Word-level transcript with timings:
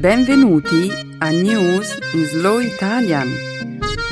Benvenuti 0.00 0.88
a 1.18 1.28
News 1.28 1.98
in 2.14 2.24
Slow 2.24 2.58
Italian, 2.58 3.28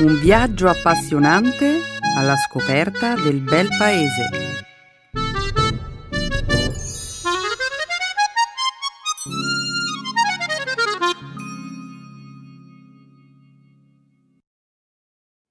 un 0.01 0.19
viaggio 0.19 0.67
appassionante 0.67 1.79
alla 2.15 2.35
scoperta 2.35 3.15
del 3.15 3.41
bel 3.41 3.67
paese. 3.75 4.29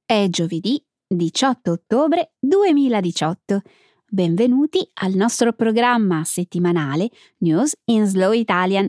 È 0.06 0.26
giovedì 0.28 0.80
18 1.08 1.72
ottobre 1.72 2.34
2018. 2.38 3.62
Benvenuti 4.06 4.88
al 5.00 5.14
nostro 5.14 5.52
programma 5.52 6.22
settimanale 6.22 7.10
News 7.38 7.74
in 7.86 8.06
Slow 8.06 8.30
Italian 8.30 8.88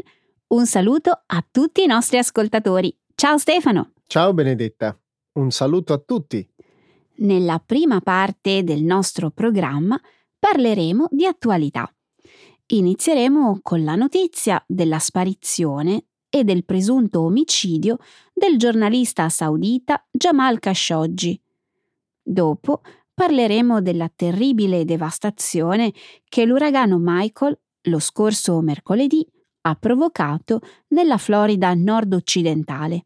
un 0.49 0.65
saluto 0.65 1.23
a 1.25 1.45
tutti 1.49 1.83
i 1.83 1.85
nostri 1.85 2.17
ascoltatori. 2.17 2.95
Ciao 3.13 3.37
Stefano. 3.37 3.91
Ciao 4.07 4.33
Benedetta. 4.33 4.97
Un 5.33 5.51
saluto 5.51 5.93
a 5.93 5.99
tutti. 5.99 6.47
Nella 7.17 7.61
prima 7.63 8.01
parte 8.01 8.63
del 8.63 8.83
nostro 8.83 9.29
programma 9.29 9.99
parleremo 10.39 11.07
di 11.11 11.25
attualità. 11.25 11.93
Inizieremo 12.67 13.59
con 13.61 13.83
la 13.83 13.95
notizia 13.95 14.63
della 14.65 14.99
sparizione 14.99 16.05
e 16.29 16.43
del 16.43 16.65
presunto 16.65 17.21
omicidio 17.21 17.97
del 18.33 18.57
giornalista 18.57 19.29
saudita 19.29 20.03
Jamal 20.09 20.59
Khashoggi. 20.59 21.39
Dopo 22.21 22.81
parleremo 23.13 23.81
della 23.81 24.11
terribile 24.15 24.85
devastazione 24.85 25.93
che 26.27 26.45
l'uragano 26.45 26.97
Michael 26.99 27.59
lo 27.83 27.99
scorso 27.99 28.61
mercoledì 28.61 29.27
ha 29.69 29.75
provocato 29.75 30.61
nella 30.89 31.17
Florida 31.17 31.73
nord-occidentale. 31.73 33.05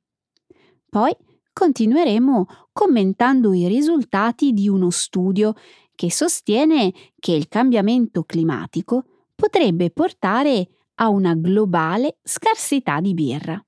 Poi 0.90 1.16
continueremo 1.52 2.46
commentando 2.72 3.54
i 3.54 3.68
risultati 3.68 4.54
di 4.54 4.68
uno 4.68 4.90
studio 4.90 5.54
che 5.96 6.12
sostiene 6.12 6.92
che 7.20 7.34
il 7.34 7.48
cambiamento 7.48 8.24
climatico 8.24 9.06
potrebbe 9.36 9.92
portare 9.92 10.68
a 10.96 11.10
una 11.10 11.34
globale 11.36 12.18
scarsità 12.24 13.00
di 13.00 13.14
birra. 13.14 13.64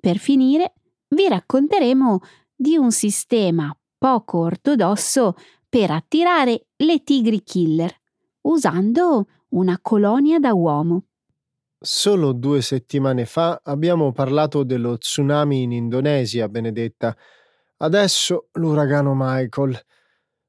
Per 0.00 0.18
finire, 0.18 0.74
vi 1.08 1.28
racconteremo 1.28 2.20
di 2.54 2.76
un 2.76 2.90
sistema 2.90 3.76
poco 3.96 4.38
ortodosso 4.38 5.34
per 5.68 5.90
attirare 5.90 6.68
le 6.76 7.02
tigri 7.02 7.42
killer, 7.42 7.92
usando 8.42 9.26
una 9.50 9.78
colonia 9.80 10.38
da 10.38 10.54
uomo. 10.54 11.07
Solo 11.80 12.32
due 12.32 12.60
settimane 12.60 13.24
fa 13.24 13.60
abbiamo 13.62 14.10
parlato 14.10 14.64
dello 14.64 14.98
tsunami 14.98 15.62
in 15.62 15.70
Indonesia, 15.70 16.48
Benedetta. 16.48 17.16
Adesso 17.76 18.48
l'uragano 18.54 19.12
Michael. 19.14 19.80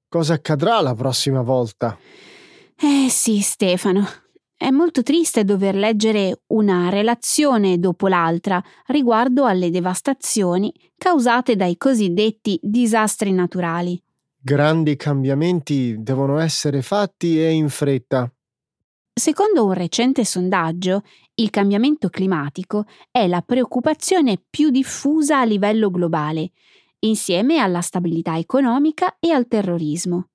Cosa 0.07 0.33
accadrà 0.33 0.81
la 0.81 0.95
prossima 0.95 1.43
volta? 1.43 1.95
Eh 2.75 3.09
sì, 3.09 3.41
Stefano. 3.41 4.07
È 4.57 4.71
molto 4.71 5.03
triste 5.03 5.45
dover 5.45 5.75
leggere 5.75 6.41
una 6.47 6.89
relazione 6.89 7.77
dopo 7.77 8.07
l'altra 8.07 8.61
riguardo 8.87 9.45
alle 9.45 9.69
devastazioni 9.69 10.73
causate 10.97 11.55
dai 11.55 11.77
cosiddetti 11.77 12.59
disastri 12.61 13.31
naturali. 13.31 14.01
Grandi 14.41 14.95
cambiamenti 14.95 15.95
devono 15.99 16.39
essere 16.39 16.81
fatti 16.81 17.39
e 17.39 17.51
in 17.51 17.69
fretta. 17.69 18.29
Secondo 19.19 19.65
un 19.65 19.73
recente 19.73 20.23
sondaggio, 20.23 21.01
il 21.35 21.49
cambiamento 21.49 22.07
climatico 22.07 22.85
è 23.11 23.27
la 23.27 23.41
preoccupazione 23.41 24.41
più 24.49 24.69
diffusa 24.69 25.41
a 25.41 25.43
livello 25.43 25.91
globale, 25.91 26.51
insieme 26.99 27.57
alla 27.57 27.81
stabilità 27.81 28.37
economica 28.37 29.17
e 29.19 29.31
al 29.31 29.49
terrorismo. 29.49 30.29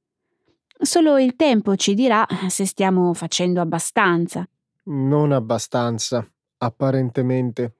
Solo 0.79 1.17
il 1.17 1.35
tempo 1.35 1.77
ci 1.77 1.95
dirà 1.95 2.27
se 2.49 2.67
stiamo 2.67 3.15
facendo 3.15 3.63
abbastanza. 3.63 4.47
Non 4.85 5.33
abbastanza, 5.33 6.23
apparentemente. 6.59 7.77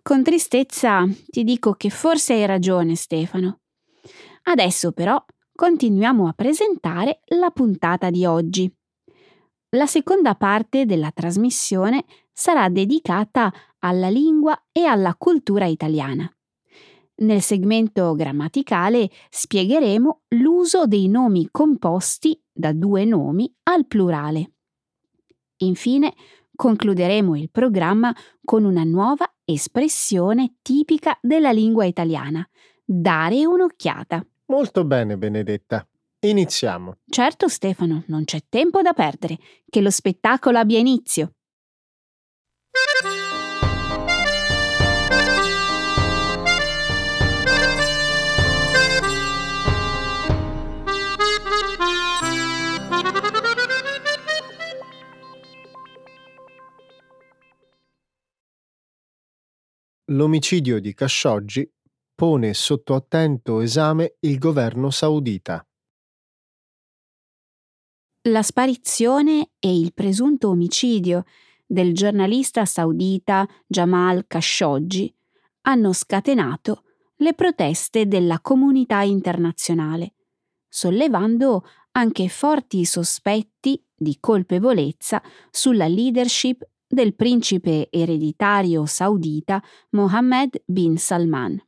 Con 0.00 0.22
tristezza 0.22 1.06
ti 1.26 1.44
dico 1.44 1.74
che 1.74 1.90
forse 1.90 2.32
hai 2.32 2.46
ragione, 2.46 2.96
Stefano. 2.96 3.60
Adesso 4.44 4.92
però 4.92 5.22
continuiamo 5.54 6.26
a 6.26 6.32
presentare 6.32 7.20
la 7.38 7.50
puntata 7.50 8.08
di 8.08 8.24
oggi. 8.24 8.74
La 9.74 9.86
seconda 9.86 10.34
parte 10.34 10.84
della 10.84 11.10
trasmissione 11.12 12.04
sarà 12.30 12.68
dedicata 12.68 13.50
alla 13.78 14.10
lingua 14.10 14.66
e 14.70 14.84
alla 14.84 15.14
cultura 15.16 15.64
italiana. 15.64 16.30
Nel 17.22 17.40
segmento 17.40 18.14
grammaticale 18.14 19.08
spiegheremo 19.30 20.24
l'uso 20.28 20.86
dei 20.86 21.08
nomi 21.08 21.48
composti 21.50 22.38
da 22.52 22.72
due 22.74 23.06
nomi 23.06 23.50
al 23.62 23.86
plurale. 23.86 24.52
Infine, 25.58 26.12
concluderemo 26.54 27.34
il 27.34 27.48
programma 27.50 28.14
con 28.44 28.64
una 28.64 28.84
nuova 28.84 29.32
espressione 29.42 30.56
tipica 30.60 31.16
della 31.22 31.50
lingua 31.50 31.86
italiana, 31.86 32.46
dare 32.84 33.46
un'occhiata. 33.46 34.22
Molto 34.46 34.84
bene, 34.84 35.16
Benedetta. 35.16 35.86
Iniziamo. 36.24 36.98
Certo, 37.10 37.48
Stefano, 37.48 38.04
non 38.06 38.24
c'è 38.24 38.42
tempo 38.48 38.80
da 38.80 38.92
perdere. 38.92 39.38
Che 39.68 39.80
lo 39.80 39.90
spettacolo 39.90 40.58
abbia 40.58 40.78
inizio. 40.78 41.32
L'omicidio 60.12 60.78
di 60.78 60.94
Khashoggi 60.94 61.68
pone 62.14 62.54
sotto 62.54 62.94
attento 62.94 63.60
esame 63.60 64.16
il 64.20 64.38
governo 64.38 64.90
saudita. 64.90 65.66
La 68.26 68.42
sparizione 68.42 69.50
e 69.58 69.76
il 69.76 69.92
presunto 69.92 70.50
omicidio 70.50 71.24
del 71.66 71.92
giornalista 71.92 72.64
saudita 72.64 73.48
Jamal 73.66 74.28
Khashoggi 74.28 75.12
hanno 75.62 75.92
scatenato 75.92 76.84
le 77.16 77.34
proteste 77.34 78.06
della 78.06 78.38
comunità 78.38 79.02
internazionale, 79.02 80.14
sollevando 80.68 81.64
anche 81.92 82.28
forti 82.28 82.84
sospetti 82.84 83.84
di 83.92 84.18
colpevolezza 84.20 85.20
sulla 85.50 85.88
leadership 85.88 86.64
del 86.86 87.16
principe 87.16 87.88
ereditario 87.90 88.86
saudita 88.86 89.60
Mohammed 89.90 90.62
bin 90.64 90.96
Salman. 90.96 91.60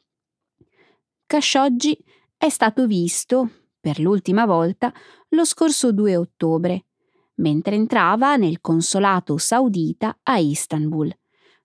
Khashoggi 1.26 1.98
è 2.36 2.48
stato 2.48 2.86
visto, 2.86 3.63
per 3.84 4.00
l'ultima 4.00 4.46
volta, 4.46 4.90
lo 5.28 5.44
scorso 5.44 5.92
2 5.92 6.16
ottobre, 6.16 6.86
mentre 7.34 7.74
entrava 7.74 8.34
nel 8.36 8.62
consolato 8.62 9.36
saudita 9.36 10.20
a 10.22 10.38
Istanbul, 10.38 11.14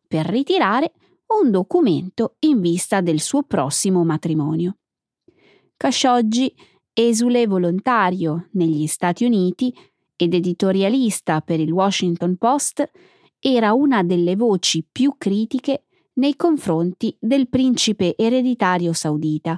per 0.06 0.26
ritirare 0.26 0.92
un 1.42 1.50
documento 1.50 2.36
in 2.40 2.60
vista 2.60 3.00
del 3.00 3.22
suo 3.22 3.44
prossimo 3.44 4.04
matrimonio. 4.04 4.80
Khashoggi, 5.78 6.54
esule 6.92 7.48
volontario 7.48 8.50
negli 8.52 8.86
Stati 8.88 9.24
Uniti 9.24 9.74
ed 10.18 10.34
editorialista 10.34 11.40
per 11.40 11.62
il 11.62 11.72
Washington 11.72 12.36
Post, 12.36 12.92
era 13.40 13.72
una 13.72 14.04
delle 14.04 14.36
voci 14.36 14.86
più 14.92 15.16
critiche 15.18 15.86
nei 16.16 16.36
confronti 16.36 17.16
del 17.18 17.48
principe 17.48 18.18
ereditario 18.18 18.92
saudita, 18.92 19.58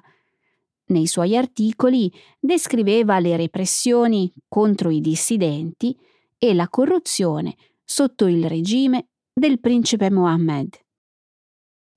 nei 0.91 1.07
suoi 1.07 1.35
articoli 1.35 2.11
descriveva 2.39 3.19
le 3.19 3.35
repressioni 3.35 4.31
contro 4.47 4.89
i 4.89 5.01
dissidenti 5.01 5.97
e 6.37 6.53
la 6.53 6.69
corruzione 6.69 7.55
sotto 7.83 8.27
il 8.27 8.47
regime 8.47 9.09
del 9.33 9.59
principe 9.59 10.11
Mohammed. 10.11 10.79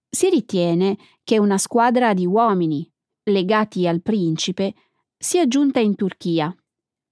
Si 0.08 0.30
ritiene 0.30 0.96
che 1.22 1.38
una 1.38 1.58
squadra 1.58 2.14
di 2.14 2.24
uomini 2.24 2.88
legati 3.24 3.86
al 3.86 4.02
principe 4.02 4.74
sia 5.16 5.46
giunta 5.46 5.80
in 5.80 5.94
Turchia 5.94 6.54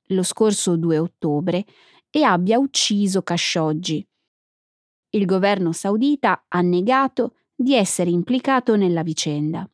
lo 0.07 0.23
scorso 0.23 0.77
2 0.77 0.99
ottobre 0.99 1.65
e 2.11 2.23
abbia 2.23 2.59
ucciso 2.59 3.23
Khashoggi. 3.23 4.07
Il 5.11 5.27
governo 5.27 5.73
saudita 5.73 6.45
ha 6.49 6.61
negato 6.61 7.37
di 7.55 7.75
essere 7.75 8.11
implicato 8.11 8.77
nella 8.77 9.03
vicenda. 9.03 9.69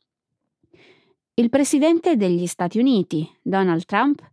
Il 1.39 1.51
presidente 1.51 2.17
degli 2.17 2.49
Stati 2.49 2.81
Uniti, 2.81 3.25
Donald 3.41 3.85
Trump, 3.85 4.29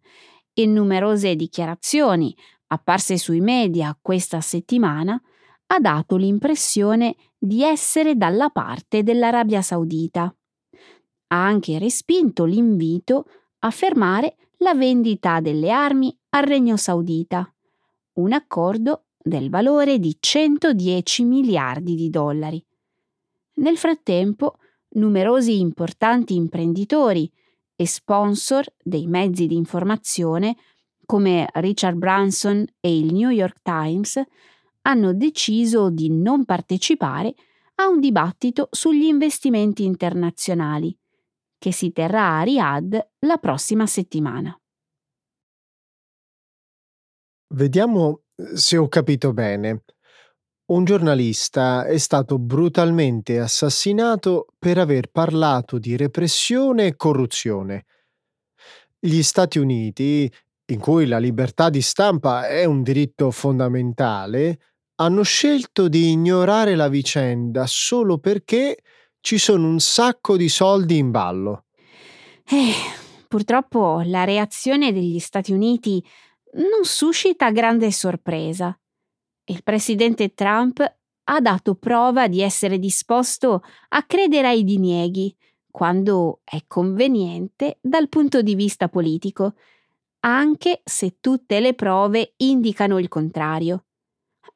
in 0.53 0.73
numerose 0.73 1.35
dichiarazioni 1.35 2.35
apparse 2.69 3.17
sui 3.17 3.41
media 3.41 3.95
questa 4.01 4.41
settimana, 4.41 5.21
ha 5.67 5.79
dato 5.79 6.15
l'impressione 6.15 7.15
di 7.37 7.61
essere 7.61 8.15
dalla 8.15 8.49
parte 8.49 9.03
dell'Arabia 9.03 9.61
Saudita. 9.61 10.35
Ha 11.27 11.45
anche 11.45 11.77
respinto 11.77 12.43
l'invito 12.43 13.25
a 13.59 13.69
fermare 13.69 14.37
la 14.57 14.73
vendita 14.73 15.41
delle 15.41 15.69
armi 15.69 16.17
al 16.29 16.45
Regno 16.45 16.75
Saudita, 16.75 17.47
un 18.13 18.33
accordo 18.33 19.03
del 19.15 19.51
valore 19.51 19.99
di 19.99 20.17
110 20.19 21.23
miliardi 21.23 21.93
di 21.93 22.09
dollari. 22.09 22.65
Nel 23.57 23.77
frattempo, 23.77 24.57
numerosi 24.95 25.59
importanti 25.59 26.35
imprenditori 26.35 27.31
e 27.75 27.87
sponsor 27.87 28.65
dei 28.81 29.07
mezzi 29.07 29.47
di 29.47 29.55
informazione 29.55 30.55
come 31.05 31.47
Richard 31.53 31.97
Branson 31.97 32.65
e 32.79 32.97
il 32.97 33.13
New 33.13 33.29
York 33.29 33.61
Times 33.61 34.21
hanno 34.81 35.13
deciso 35.13 35.89
di 35.89 36.09
non 36.09 36.45
partecipare 36.45 37.33
a 37.75 37.87
un 37.87 37.99
dibattito 37.99 38.69
sugli 38.71 39.03
investimenti 39.03 39.83
internazionali 39.83 40.97
che 41.57 41.71
si 41.71 41.91
terrà 41.91 42.39
a 42.39 42.43
Riyadh 42.43 43.07
la 43.19 43.37
prossima 43.37 43.85
settimana. 43.85 44.57
Vediamo 47.53 48.21
eh, 48.35 48.57
se 48.57 48.77
ho 48.77 48.87
capito 48.87 49.33
bene. 49.33 49.83
Un 50.67 50.83
giornalista 50.83 51.85
è 51.85 51.99
stato 51.99 52.39
brutalmente 52.39 53.39
assassinato 53.39 54.47
per 54.57 54.79
aver 54.79 55.11
parlato 55.11 55.77
di 55.77 55.95
repressione 55.95 56.87
e 56.87 56.95
corruzione. 56.95 57.85
Gli 58.99 59.21
Stati 59.21 59.59
Uniti, 59.59 60.31
in 60.71 60.79
cui 60.79 61.05
la 61.05 61.19
libertà 61.19 61.69
di 61.69 61.83
stampa 61.83 62.47
è 62.47 62.65
un 62.65 62.81
diritto 62.81 63.29
fondamentale, 63.29 64.57
hanno 64.95 65.21
scelto 65.21 65.87
di 65.87 66.09
ignorare 66.09 66.73
la 66.73 66.87
vicenda 66.87 67.67
solo 67.67 68.17
perché 68.17 68.79
ci 69.19 69.37
sono 69.37 69.67
un 69.67 69.79
sacco 69.79 70.35
di 70.35 70.49
soldi 70.49 70.97
in 70.97 71.11
ballo. 71.11 71.65
Eh, 72.43 72.73
purtroppo 73.27 74.01
la 74.03 74.23
reazione 74.23 74.91
degli 74.91 75.19
Stati 75.19 75.51
Uniti 75.51 76.03
non 76.53 76.85
suscita 76.85 77.51
grande 77.51 77.91
sorpresa. 77.91 78.75
Il 79.45 79.63
presidente 79.63 80.33
Trump 80.33 80.79
ha 81.27 81.39
dato 81.39 81.75
prova 81.75 82.27
di 82.27 82.41
essere 82.41 82.79
disposto 82.79 83.63
a 83.89 84.03
credere 84.03 84.47
ai 84.47 84.63
dinieghi 84.63 85.35
quando 85.69 86.39
è 86.43 86.63
conveniente 86.67 87.77
dal 87.81 88.09
punto 88.09 88.41
di 88.41 88.55
vista 88.55 88.87
politico, 88.87 89.55
anche 90.21 90.81
se 90.83 91.17
tutte 91.19 91.59
le 91.59 91.73
prove 91.73 92.33
indicano 92.37 92.97
il 92.97 93.07
contrario. 93.07 93.85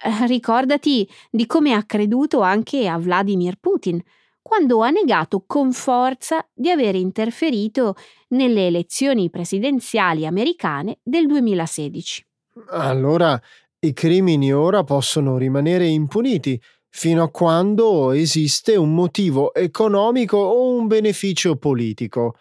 Eh, 0.02 0.26
ricordati 0.28 1.08
di 1.30 1.46
come 1.46 1.74
ha 1.74 1.84
creduto 1.84 2.40
anche 2.42 2.88
a 2.88 2.98
Vladimir 2.98 3.58
Putin, 3.60 4.02
quando 4.42 4.82
ha 4.82 4.90
negato 4.90 5.44
con 5.46 5.74
forza 5.74 6.48
di 6.54 6.72
aver 6.72 6.96
interferito 6.96 7.96
nelle 8.30 8.68
elezioni 8.68 9.30
presidenziali 9.30 10.26
americane 10.26 11.00
del 11.04 11.28
2016. 11.28 12.26
Allora 12.70 13.40
i 13.81 13.94
crimini 13.94 14.52
ora 14.52 14.84
possono 14.84 15.38
rimanere 15.38 15.88
impuniti 15.88 16.62
fino 16.90 17.24
a 17.24 17.30
quando 17.30 18.12
esiste 18.12 18.76
un 18.76 18.94
motivo 18.94 19.54
economico 19.54 20.38
o 20.38 20.72
un 20.76 20.88
beneficio 20.88 21.56
politico. 21.56 22.36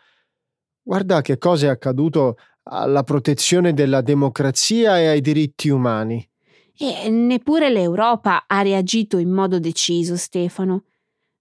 Guarda 0.82 1.20
che 1.20 1.38
cosa 1.38 1.67
è 1.67 1.70
accaduto 1.70 2.37
alla 2.64 3.02
protezione 3.02 3.73
della 3.73 4.00
democrazia 4.00 4.99
e 4.99 5.06
ai 5.06 5.20
diritti 5.20 5.69
umani. 5.69 6.26
E 6.76 7.08
neppure 7.08 7.70
l'Europa 7.70 8.44
ha 8.46 8.62
reagito 8.62 9.19
in 9.19 9.31
modo 9.31 9.58
deciso, 9.58 10.17
Stefano. 10.17 10.85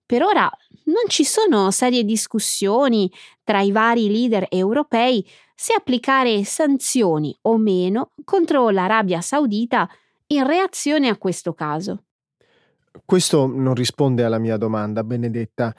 Per 0.07 0.23
ora 0.23 0.49
non 0.85 1.03
ci 1.07 1.25
sono 1.25 1.69
serie 1.69 2.05
discussioni 2.05 3.11
tra 3.43 3.59
i 3.59 3.73
vari 3.73 4.09
leader 4.09 4.47
europei 4.49 5.27
se 5.53 5.73
applicare 5.73 6.45
sanzioni 6.45 7.37
o 7.41 7.57
meno 7.57 8.11
contro 8.23 8.69
l'Arabia 8.69 9.19
Saudita 9.19 9.85
in 10.27 10.47
reazione 10.47 11.09
a 11.09 11.17
questo 11.17 11.53
caso. 11.53 12.03
Questo 13.03 13.47
non 13.47 13.73
risponde 13.73 14.23
alla 14.23 14.37
mia 14.37 14.55
domanda, 14.55 15.03
Benedetta. 15.03 15.75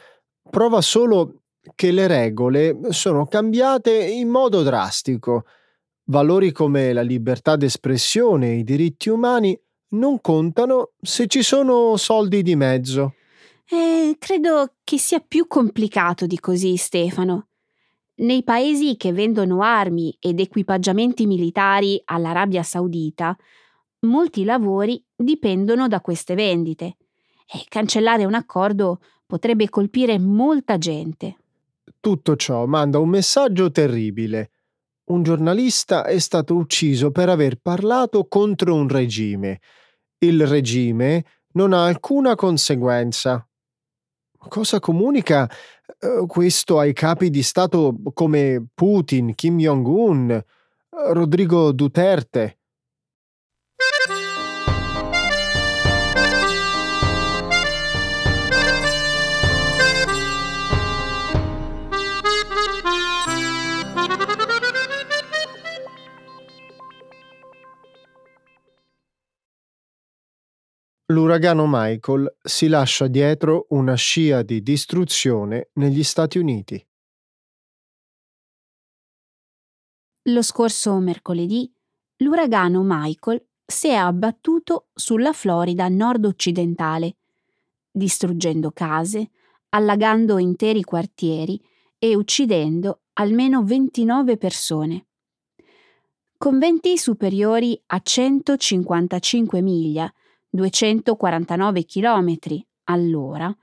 Prova 0.51 0.83
solo 0.83 1.45
che 1.75 1.91
le 1.91 2.07
regole 2.07 2.79
sono 2.91 3.25
cambiate 3.25 3.93
in 3.93 4.29
modo 4.29 4.63
drastico. 4.63 5.47
Valori 6.05 6.53
come 6.53 6.93
la 6.93 7.01
libertà 7.03 7.57
d'espressione 7.57 8.51
e 8.51 8.59
i 8.59 8.65
diritti 8.65 9.09
umani 9.09 9.59
non 9.91 10.21
contano 10.21 10.91
se 11.01 11.27
ci 11.29 11.43
sono 11.43 11.97
soldi 11.97 12.43
di 12.43 12.57
mezzo. 12.57 13.15
Eh, 13.71 14.17
credo 14.19 14.77
che 14.83 14.99
sia 14.99 15.21
più 15.21 15.47
complicato 15.47 16.27
di 16.27 16.39
così, 16.39 16.77
Stefano. 16.77 17.49
Nei 18.17 18.43
paesi 18.43 18.97
che 18.97 19.13
vendono 19.13 19.63
armi 19.63 20.17
ed 20.19 20.41
equipaggiamenti 20.41 21.27
militari 21.27 22.01
all'Arabia 22.07 22.63
Saudita, 22.63 23.37
molti 24.01 24.45
lavori 24.45 25.05
dipendono 25.15 25.87
da 25.87 26.01
queste 26.01 26.35
vendite 26.35 26.97
e 27.47 27.65
cancellare 27.69 28.25
un 28.25 28.35
accordo 28.35 29.01
potrebbe 29.27 29.69
colpire 29.69 30.19
molta 30.19 30.79
gente. 30.79 31.37
Tutto 32.01 32.37
ciò 32.37 32.65
manda 32.67 32.99
un 32.99 33.11
messaggio 33.11 33.71
terribile. 33.71 34.51
Un 35.11 35.23
giornalista 35.23 36.05
è 36.05 36.19
stato 36.19 36.55
ucciso 36.55 37.11
per 37.11 37.29
aver 37.29 37.57
parlato 37.61 38.27
contro 38.29 38.75
un 38.75 38.89
regime. 38.89 39.61
Il 40.19 40.47
regime 40.47 41.25
non 41.53 41.73
ha 41.73 41.85
alcuna 41.85 42.35
conseguenza. 42.35 43.48
Cosa 44.39 44.79
comunica 44.79 45.49
uh, 46.01 46.27
questo 46.27 46.79
ai 46.79 46.93
capi 46.93 47.29
di 47.29 47.43
Stato 47.43 47.97
come 48.13 48.65
Putin, 48.73 49.35
Kim 49.35 49.59
Jong-un, 49.59 50.43
Rodrigo 51.13 51.73
Duterte? 51.73 52.58
L'uragano 71.11 71.65
Michael 71.67 72.37
si 72.43 72.69
lascia 72.69 73.07
dietro 73.07 73.65
una 73.71 73.95
scia 73.95 74.43
di 74.43 74.63
distruzione 74.63 75.71
negli 75.75 76.05
Stati 76.05 76.37
Uniti. 76.37 76.87
Lo 80.25 80.43
scorso 80.43 80.99
mercoledì 80.99 81.73
l'uragano 82.19 82.83
Michael 82.85 83.43
si 83.65 83.89
è 83.89 83.95
abbattuto 83.95 84.89
sulla 84.93 85.33
Florida 85.33 85.89
nord-occidentale, 85.89 87.17
distruggendo 87.91 88.71
case, 88.73 89.31
allagando 89.71 90.37
interi 90.37 90.83
quartieri 90.83 91.59
e 91.99 92.15
uccidendo 92.17 93.05
almeno 93.15 93.65
29 93.65 94.37
persone. 94.37 95.07
Con 96.37 96.59
venti 96.59 96.99
superiori 96.99 97.81
a 97.87 97.99
155 97.99 99.63
miglia 99.63 100.13
249 100.51 101.85
km 101.85 102.37
all'ora, 102.85 103.55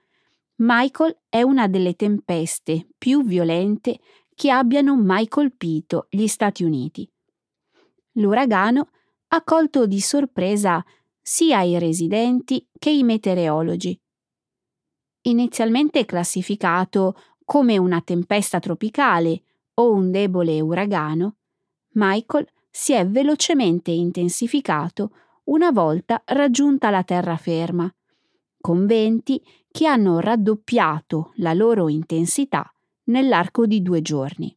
Michael 0.57 1.17
è 1.27 1.41
una 1.41 1.67
delle 1.67 1.95
tempeste 1.95 2.87
più 2.97 3.23
violente 3.23 3.99
che 4.33 4.51
abbiano 4.51 4.95
mai 4.95 5.27
colpito 5.27 6.07
gli 6.09 6.27
Stati 6.27 6.63
Uniti. 6.63 7.09
L'uragano 8.13 8.89
ha 9.29 9.43
colto 9.43 9.85
di 9.85 9.99
sorpresa 9.99 10.83
sia 11.21 11.61
i 11.61 11.77
residenti 11.79 12.65
che 12.77 12.91
i 12.91 13.03
meteorologi. 13.03 13.99
Inizialmente 15.23 16.05
classificato 16.05 17.17
come 17.43 17.77
una 17.77 18.01
tempesta 18.01 18.59
tropicale 18.59 19.41
o 19.75 19.91
un 19.91 20.11
debole 20.11 20.61
uragano, 20.61 21.37
Michael 21.93 22.47
si 22.69 22.93
è 22.93 23.05
velocemente 23.07 23.91
intensificato 23.91 25.11
una 25.45 25.71
volta 25.71 26.21
raggiunta 26.25 26.89
la 26.89 27.03
terraferma, 27.03 27.93
con 28.59 28.85
venti 28.85 29.43
che 29.69 29.85
hanno 29.85 30.19
raddoppiato 30.19 31.33
la 31.35 31.53
loro 31.53 31.89
intensità 31.89 32.71
nell'arco 33.05 33.65
di 33.65 33.81
due 33.81 34.01
giorni. 34.01 34.55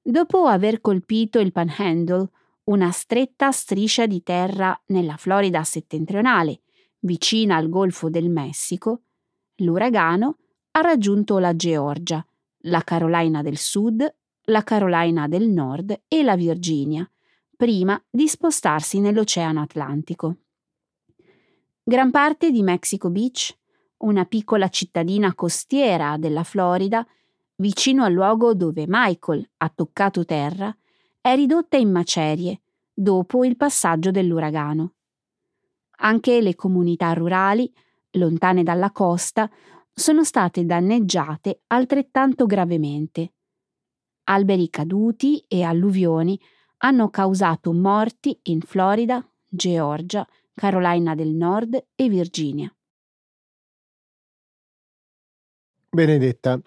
Dopo 0.00 0.46
aver 0.46 0.80
colpito 0.80 1.38
il 1.38 1.52
Panhandle, 1.52 2.30
una 2.64 2.90
stretta 2.90 3.52
striscia 3.52 4.06
di 4.06 4.22
terra 4.22 4.78
nella 4.86 5.16
Florida 5.16 5.62
settentrionale, 5.62 6.62
vicina 7.00 7.56
al 7.56 7.68
Golfo 7.68 8.08
del 8.10 8.30
Messico, 8.30 9.02
l'uragano 9.56 10.38
ha 10.72 10.80
raggiunto 10.80 11.38
la 11.38 11.54
Georgia, 11.54 12.24
la 12.62 12.82
Carolina 12.82 13.42
del 13.42 13.56
Sud, 13.56 14.04
la 14.44 14.64
Carolina 14.64 15.28
del 15.28 15.48
Nord 15.48 16.02
e 16.08 16.22
la 16.22 16.36
Virginia, 16.36 17.08
prima 17.58 18.00
di 18.08 18.28
spostarsi 18.28 19.00
nell'Oceano 19.00 19.60
Atlantico. 19.60 20.36
Gran 21.82 22.12
parte 22.12 22.52
di 22.52 22.62
Mexico 22.62 23.10
Beach, 23.10 23.52
una 24.04 24.24
piccola 24.26 24.68
cittadina 24.68 25.34
costiera 25.34 26.16
della 26.18 26.44
Florida, 26.44 27.04
vicino 27.56 28.04
al 28.04 28.12
luogo 28.12 28.54
dove 28.54 28.84
Michael 28.86 29.44
ha 29.56 29.68
toccato 29.74 30.24
terra, 30.24 30.72
è 31.20 31.34
ridotta 31.34 31.76
in 31.76 31.90
macerie 31.90 32.60
dopo 32.94 33.44
il 33.44 33.56
passaggio 33.56 34.12
dell'uragano. 34.12 34.92
Anche 35.96 36.40
le 36.40 36.54
comunità 36.54 37.12
rurali, 37.12 37.68
lontane 38.12 38.62
dalla 38.62 38.92
costa, 38.92 39.50
sono 39.92 40.22
state 40.22 40.64
danneggiate 40.64 41.62
altrettanto 41.66 42.46
gravemente. 42.46 43.32
Alberi 44.26 44.70
caduti 44.70 45.44
e 45.48 45.64
alluvioni 45.64 46.40
hanno 46.78 47.08
causato 47.10 47.72
morti 47.72 48.38
in 48.44 48.60
Florida, 48.60 49.26
Georgia, 49.48 50.26
Carolina 50.54 51.14
del 51.14 51.28
Nord 51.28 51.86
e 51.94 52.08
Virginia. 52.08 52.72
Benedetta, 55.90 56.60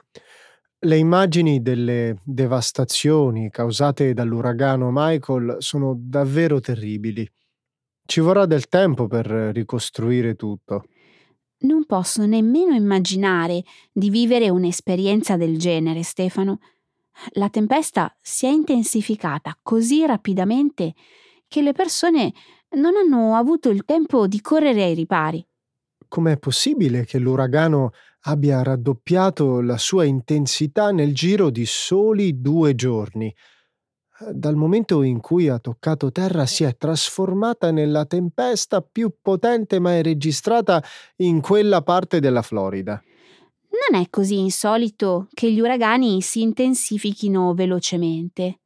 le 0.79 0.97
immagini 0.97 1.61
delle 1.61 2.17
devastazioni 2.23 3.49
causate 3.51 4.13
dall'uragano 4.13 4.89
Michael 4.91 5.57
sono 5.59 5.95
davvero 5.95 6.59
terribili. 6.59 7.29
Ci 8.03 8.19
vorrà 8.19 8.45
del 8.45 8.67
tempo 8.67 9.07
per 9.07 9.27
ricostruire 9.27 10.35
tutto. 10.35 10.85
Non 11.59 11.85
posso 11.85 12.25
nemmeno 12.25 12.73
immaginare 12.73 13.63
di 13.91 14.09
vivere 14.09 14.49
un'esperienza 14.49 15.37
del 15.37 15.59
genere, 15.59 16.01
Stefano. 16.01 16.59
La 17.33 17.49
tempesta 17.49 18.15
si 18.19 18.45
è 18.45 18.49
intensificata 18.49 19.57
così 19.61 20.05
rapidamente 20.05 20.93
che 21.47 21.61
le 21.61 21.73
persone 21.73 22.33
non 22.75 22.95
hanno 22.95 23.35
avuto 23.35 23.69
il 23.69 23.83
tempo 23.85 24.27
di 24.27 24.41
correre 24.41 24.83
ai 24.83 24.93
ripari. 24.93 25.45
Com'è 26.07 26.37
possibile 26.37 27.05
che 27.05 27.19
l'uragano 27.19 27.91
abbia 28.21 28.63
raddoppiato 28.63 29.61
la 29.61 29.77
sua 29.77 30.03
intensità 30.03 30.91
nel 30.91 31.13
giro 31.13 31.49
di 31.49 31.65
soli 31.65 32.41
due 32.41 32.75
giorni? 32.75 33.33
Dal 34.31 34.55
momento 34.55 35.01
in 35.01 35.19
cui 35.19 35.47
ha 35.47 35.57
toccato 35.57 36.11
terra 36.11 36.45
si 36.45 36.63
è 36.63 36.75
trasformata 36.77 37.71
nella 37.71 38.05
tempesta 38.05 38.81
più 38.81 39.15
potente 39.21 39.79
mai 39.79 40.03
registrata 40.03 40.83
in 41.17 41.41
quella 41.41 41.81
parte 41.81 42.19
della 42.19 42.43
Florida. 42.43 43.01
Non 43.91 43.99
è 43.99 44.07
così 44.09 44.39
insolito 44.39 45.27
che 45.33 45.51
gli 45.51 45.59
uragani 45.59 46.21
si 46.21 46.41
intensifichino 46.41 47.53
velocemente, 47.53 48.59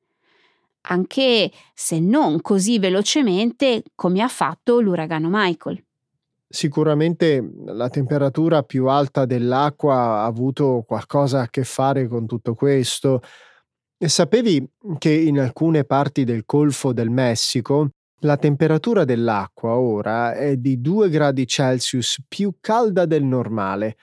anche 0.81 1.51
se 1.73 1.99
non 1.99 2.41
così 2.41 2.77
velocemente 2.77 3.81
come 3.95 4.21
ha 4.21 4.27
fatto 4.27 4.79
l'uragano 4.79 5.29
Michael. 5.31 5.83
Sicuramente 6.47 7.43
la 7.65 7.89
temperatura 7.89 8.61
più 8.61 8.85
alta 8.85 9.25
dell'acqua 9.25 9.95
ha 9.95 10.25
avuto 10.25 10.83
qualcosa 10.85 11.41
a 11.41 11.49
che 11.49 11.63
fare 11.63 12.07
con 12.07 12.27
tutto 12.27 12.53
questo. 12.53 13.21
E 13.97 14.07
sapevi 14.07 14.63
che 14.99 15.11
in 15.11 15.39
alcune 15.39 15.85
parti 15.85 16.23
del 16.23 16.43
Golfo 16.45 16.93
del 16.93 17.09
Messico 17.09 17.89
la 18.19 18.37
temperatura 18.37 19.05
dell'acqua 19.05 19.75
ora 19.75 20.35
è 20.35 20.55
di 20.57 20.79
2 20.79 21.09
gradi 21.09 21.47
Celsius 21.47 22.21
più 22.27 22.57
calda 22.61 23.05
del 23.07 23.23
normale? 23.23 23.97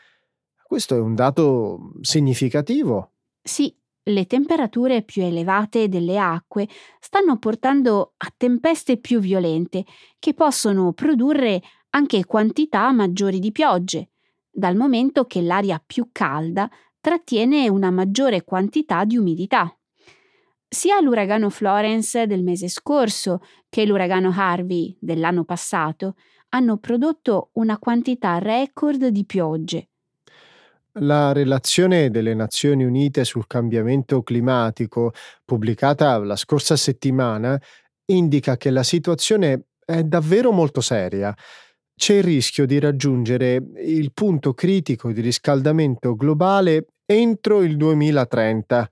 Questo 0.73 0.97
è 0.97 1.01
un 1.01 1.15
dato 1.15 1.93
significativo. 2.01 3.11
Sì, 3.43 3.77
le 4.05 4.25
temperature 4.25 5.03
più 5.03 5.23
elevate 5.23 5.91
delle 5.91 6.19
acque 6.19 6.67
stanno 6.99 7.37
portando 7.39 8.15
a 8.17 8.33
tempeste 8.35 8.97
più 8.97 9.21
violente 9.21 9.85
che 10.19 10.33
possono 10.33 10.95
produrre 10.95 11.61
anche 11.91 12.25
quantità 12.25 12.91
maggiori 12.91 13.39
di 13.39 13.53
piogge, 13.53 14.13
dal 14.51 14.75
momento 14.75 15.27
che 15.27 15.43
l'aria 15.43 15.79
più 15.85 16.09
calda 16.11 16.71
trattiene 17.03 17.69
una 17.69 17.91
maggiore 17.91 18.43
quantità 18.43 19.05
di 19.05 19.19
umidità. 19.19 19.79
Sia 20.67 20.99
l'uragano 21.03 21.51
Florence 21.51 22.27
del 22.27 22.43
mese 22.43 22.69
scorso 22.69 23.43
che 23.69 23.85
l'uragano 23.85 24.33
Harvey 24.35 24.97
dell'anno 24.99 25.45
passato 25.45 26.15
hanno 26.49 26.79
prodotto 26.79 27.51
una 27.57 27.77
quantità 27.77 28.39
record 28.39 29.09
di 29.09 29.27
piogge. 29.27 29.89
La 31.01 31.33
relazione 31.33 32.11
delle 32.11 32.35
Nazioni 32.35 32.85
Unite 32.85 33.25
sul 33.25 33.47
cambiamento 33.47 34.23
climatico, 34.23 35.13
pubblicata 35.45 36.19
la 36.19 36.37
scorsa 36.37 36.77
settimana, 36.77 37.59
indica 38.07 38.57
che 38.57 38.71
la 38.71 38.83
situazione 38.83 39.69
è 39.85 40.03
davvero 40.03 40.53
molto 40.53 40.81
seria. 40.81 41.35
C'è 41.95 42.15
il 42.15 42.23
rischio 42.23 42.67
di 42.67 42.79
raggiungere 42.79 43.63
il 43.85 44.13
punto 44.13 44.53
critico 44.55 45.13
di 45.13 45.21
riscaldamento 45.21 46.15
globale 46.15 46.87
entro 47.07 47.63
il 47.63 47.77
2030 47.77 48.91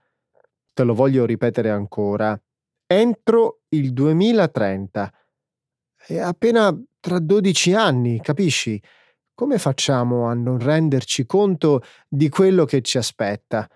te 0.80 0.87
lo 0.87 0.95
voglio 0.95 1.26
ripetere 1.26 1.69
ancora, 1.71 2.40
entro 2.87 3.61
il 3.71 3.92
2030. 3.92 5.12
È 6.07 6.19
appena 6.19 6.75
tra 6.99 7.19
12 7.19 7.75
anni, 7.75 8.21
capisci? 8.21 8.80
Come 9.40 9.56
facciamo 9.56 10.26
a 10.26 10.35
non 10.35 10.59
renderci 10.59 11.25
conto 11.25 11.80
di 12.06 12.28
quello 12.28 12.66
che 12.66 12.82
ci 12.82 12.99
aspetta? 12.99 13.66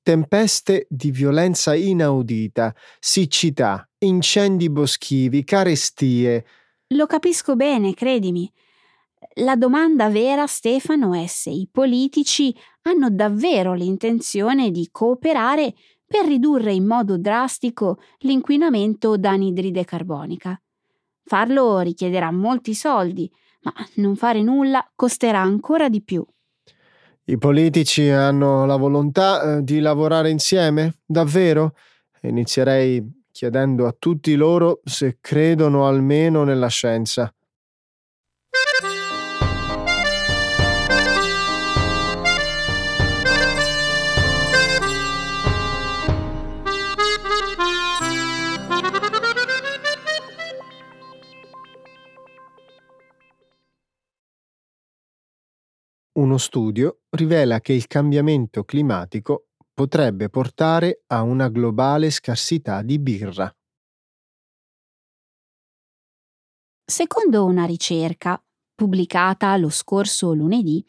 Tempeste 0.00 0.86
di 0.88 1.10
violenza 1.10 1.74
inaudita, 1.74 2.72
siccità, 3.00 3.84
incendi 3.98 4.70
boschivi, 4.70 5.42
carestie. 5.42 6.46
Lo 6.94 7.06
capisco 7.06 7.56
bene, 7.56 7.94
credimi. 7.94 8.48
La 9.40 9.56
domanda 9.56 10.08
vera, 10.08 10.46
Stefano, 10.46 11.20
è 11.20 11.26
se 11.26 11.50
i 11.50 11.68
politici 11.68 12.56
hanno 12.82 13.10
davvero 13.10 13.74
l'intenzione 13.74 14.70
di 14.70 14.88
cooperare 14.92 15.74
per 16.06 16.26
ridurre 16.26 16.74
in 16.74 16.86
modo 16.86 17.18
drastico 17.18 17.98
l'inquinamento 18.18 19.16
da 19.16 19.30
anidride 19.30 19.84
carbonica. 19.84 20.56
Farlo 21.24 21.80
richiederà 21.80 22.30
molti 22.30 22.72
soldi, 22.72 23.28
ma 23.62 23.72
non 23.96 24.16
fare 24.16 24.42
nulla 24.42 24.88
costerà 24.94 25.40
ancora 25.40 25.88
di 25.88 26.02
più. 26.02 26.24
I 27.24 27.38
politici 27.38 28.08
hanno 28.08 28.66
la 28.66 28.76
volontà 28.76 29.58
eh, 29.58 29.62
di 29.62 29.78
lavorare 29.78 30.30
insieme? 30.30 30.98
Davvero? 31.04 31.74
Inizierei 32.22 33.20
chiedendo 33.30 33.86
a 33.86 33.94
tutti 33.96 34.34
loro 34.34 34.80
se 34.84 35.18
credono 35.20 35.86
almeno 35.86 36.44
nella 36.44 36.68
scienza. 36.68 37.32
Uno 56.22 56.38
studio 56.38 57.00
rivela 57.10 57.60
che 57.60 57.72
il 57.72 57.88
cambiamento 57.88 58.62
climatico 58.62 59.48
potrebbe 59.74 60.28
portare 60.28 61.02
a 61.08 61.22
una 61.22 61.48
globale 61.48 62.10
scarsità 62.10 62.80
di 62.82 63.00
birra. 63.00 63.52
Secondo 66.84 67.44
una 67.44 67.64
ricerca 67.64 68.40
pubblicata 68.72 69.56
lo 69.56 69.68
scorso 69.68 70.32
lunedì, 70.32 70.84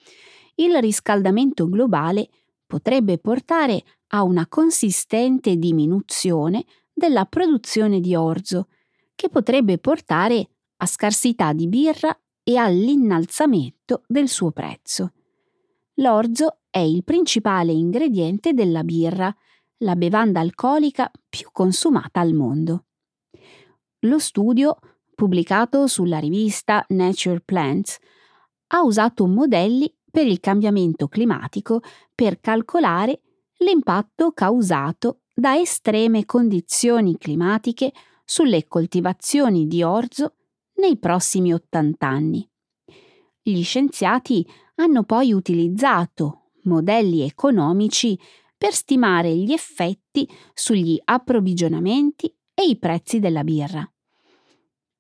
il 0.57 0.79
riscaldamento 0.79 1.67
globale 1.67 2.29
potrebbe 2.67 3.17
portare 3.17 3.83
a 4.09 4.21
una 4.21 4.45
consistente 4.47 5.55
diminuzione 5.55 6.63
della 6.93 7.25
produzione 7.25 7.99
di 7.99 8.13
orzo, 8.13 8.67
che 9.15 9.29
potrebbe 9.29 9.79
portare 9.79 10.47
a 10.77 10.85
scarsità 10.85 11.53
di 11.53 11.67
birra 11.67 12.15
e 12.43 12.55
all'innalzamento 12.55 14.03
del 14.05 14.27
suo 14.27 14.51
prezzo. 14.51 15.13
L'orzo 15.97 16.59
è 16.69 16.79
il 16.79 17.03
principale 17.03 17.71
ingrediente 17.71 18.53
della 18.53 18.83
birra, 18.83 19.33
la 19.77 19.95
bevanda 19.95 20.39
alcolica 20.39 21.11
più 21.29 21.49
consumata 21.51 22.19
al 22.19 22.33
mondo. 22.33 22.85
Lo 23.99 24.17
studio, 24.17 24.77
pubblicato 25.13 25.87
sulla 25.87 26.17
rivista 26.17 26.83
Nature 26.89 27.41
Plants, 27.41 27.97
ha 28.67 28.81
usato 28.81 29.27
modelli 29.27 29.93
per 30.09 30.25
il 30.25 30.39
cambiamento 30.39 31.07
climatico 31.07 31.81
per 32.13 32.39
calcolare 32.39 33.21
l'impatto 33.57 34.31
causato 34.31 35.21
da 35.33 35.55
estreme 35.55 36.25
condizioni 36.25 37.17
climatiche 37.17 37.91
sulle 38.25 38.67
coltivazioni 38.67 39.67
di 39.67 39.83
orzo 39.83 40.35
nei 40.75 40.97
prossimi 40.97 41.53
80 41.53 42.07
anni. 42.07 42.49
Gli 43.41 43.63
scienziati 43.63 44.47
hanno 44.75 45.03
poi 45.03 45.33
utilizzato 45.33 46.51
modelli 46.63 47.21
economici 47.21 48.17
per 48.57 48.73
stimare 48.73 49.35
gli 49.35 49.51
effetti 49.51 50.27
sugli 50.53 50.99
approvvigionamenti 51.03 52.33
e 52.53 52.67
i 52.67 52.77
prezzi 52.77 53.19
della 53.19 53.43
birra. 53.43 53.85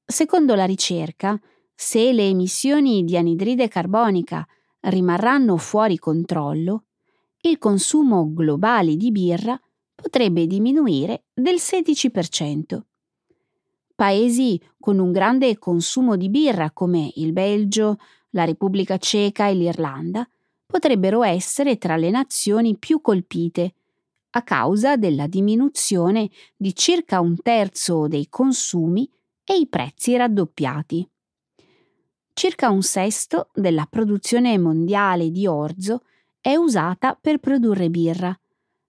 Secondo 0.05 0.55
la 0.55 0.65
ricerca, 0.65 1.39
se 1.73 2.11
le 2.11 2.27
emissioni 2.27 3.03
di 3.03 3.15
anidride 3.15 3.67
carbonica 3.67 4.45
rimarranno 4.81 5.57
fuori 5.57 5.97
controllo, 5.97 6.85
il 7.41 7.57
consumo 7.57 8.33
globale 8.33 8.95
di 8.95 9.11
birra 9.11 9.59
potrebbe 9.95 10.45
diminuire 10.47 11.25
del 11.33 11.55
16%. 11.55 12.81
Paesi 13.95 14.59
con 14.79 14.99
un 14.99 15.11
grande 15.11 15.57
consumo 15.57 16.17
di 16.17 16.29
birra 16.29 16.71
come 16.71 17.11
il 17.15 17.31
Belgio, 17.31 17.97
la 18.33 18.43
Repubblica 18.45 18.97
Ceca 18.97 19.47
e 19.47 19.53
l'Irlanda 19.53 20.27
potrebbero 20.65 21.23
essere 21.23 21.77
tra 21.77 21.95
le 21.95 22.09
nazioni 22.09 22.77
più 22.77 23.01
colpite 23.01 23.73
a 24.35 24.41
causa 24.41 24.97
della 24.97 25.27
diminuzione 25.27 26.29
di 26.55 26.73
circa 26.75 27.19
un 27.19 27.39
terzo 27.41 28.07
dei 28.07 28.27
consumi 28.29 29.09
e 29.43 29.57
i 29.57 29.67
prezzi 29.67 30.15
raddoppiati. 30.15 31.07
Circa 32.33 32.71
un 32.71 32.81
sesto 32.81 33.49
della 33.53 33.85
produzione 33.85 34.57
mondiale 34.57 35.29
di 35.29 35.45
orzo 35.45 36.01
è 36.41 36.55
usata 36.55 37.15
per 37.15 37.37
produrre 37.37 37.89
birra. 37.91 38.35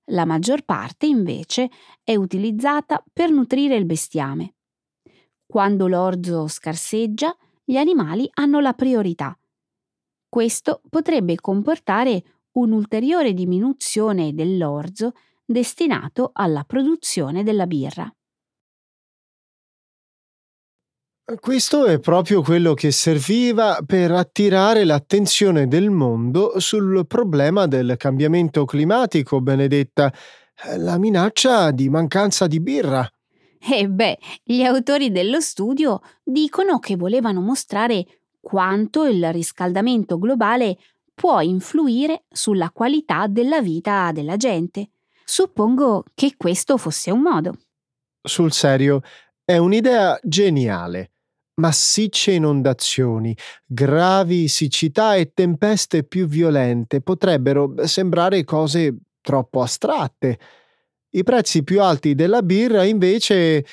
La 0.08 0.24
maggior 0.24 0.62
parte, 0.62 1.06
invece, 1.06 1.70
è 2.02 2.14
utilizzata 2.14 3.04
per 3.12 3.30
nutrire 3.30 3.76
il 3.76 3.84
bestiame. 3.84 4.54
Quando 5.44 5.86
l'orzo 5.86 6.48
scarseggia, 6.48 7.36
gli 7.64 7.76
animali 7.76 8.28
hanno 8.34 8.60
la 8.60 8.74
priorità. 8.74 9.36
Questo 10.28 10.82
potrebbe 10.88 11.36
comportare 11.36 12.22
un'ulteriore 12.52 13.32
diminuzione 13.32 14.34
dell'orzo 14.34 15.12
destinato 15.44 16.30
alla 16.32 16.64
produzione 16.64 17.42
della 17.42 17.66
birra. 17.66 18.12
Questo 21.40 21.86
è 21.86 22.00
proprio 22.00 22.42
quello 22.42 22.74
che 22.74 22.90
serviva 22.90 23.78
per 23.84 24.12
attirare 24.12 24.84
l'attenzione 24.84 25.66
del 25.66 25.88
mondo 25.88 26.60
sul 26.60 27.06
problema 27.06 27.66
del 27.66 27.94
cambiamento 27.96 28.66
climatico, 28.66 29.40
Benedetta, 29.40 30.12
la 30.76 30.98
minaccia 30.98 31.70
di 31.70 31.88
mancanza 31.88 32.46
di 32.46 32.60
birra. 32.60 33.08
E 33.66 33.88
beh, 33.88 34.18
gli 34.42 34.62
autori 34.62 35.10
dello 35.10 35.40
studio 35.40 36.00
dicono 36.22 36.78
che 36.78 36.96
volevano 36.96 37.40
mostrare 37.40 38.04
quanto 38.38 39.06
il 39.06 39.32
riscaldamento 39.32 40.18
globale 40.18 40.76
può 41.14 41.40
influire 41.40 42.24
sulla 42.28 42.70
qualità 42.70 43.26
della 43.26 43.62
vita 43.62 44.12
della 44.12 44.36
gente. 44.36 44.90
Suppongo 45.24 46.04
che 46.12 46.34
questo 46.36 46.76
fosse 46.76 47.10
un 47.10 47.20
modo. 47.20 47.54
Sul 48.20 48.52
serio, 48.52 49.00
è 49.44 49.56
un'idea 49.56 50.18
geniale. 50.22 51.12
Massicce 51.54 52.32
inondazioni, 52.32 53.34
gravi 53.64 54.48
siccità 54.48 55.14
e 55.14 55.32
tempeste 55.32 56.02
più 56.02 56.26
violente 56.26 57.00
potrebbero 57.00 57.86
sembrare 57.86 58.44
cose 58.44 58.94
troppo 59.20 59.62
astratte. 59.62 60.38
I 61.14 61.22
prezzi 61.22 61.62
più 61.62 61.80
alti 61.80 62.16
della 62.16 62.42
birra, 62.42 62.82
invece, 62.82 63.64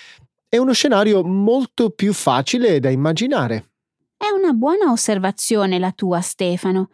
è 0.48 0.58
uno 0.58 0.74
scenario 0.74 1.24
molto 1.24 1.90
più 1.90 2.14
facile 2.14 2.80
da 2.80 2.92
immaginare. 2.92 3.72
È 4.16 4.30
una 4.30 4.52
buona 4.54 4.92
osservazione 4.92 5.80
la 5.80 5.92
tua, 5.92 6.22
Stefano. 6.22 6.92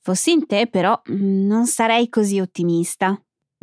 Fossi 0.00 0.32
in 0.32 0.46
te, 0.46 0.68
però, 0.68 0.98
non 1.08 1.66
sarei 1.66 2.08
così 2.08 2.40
ottimista. 2.40 3.20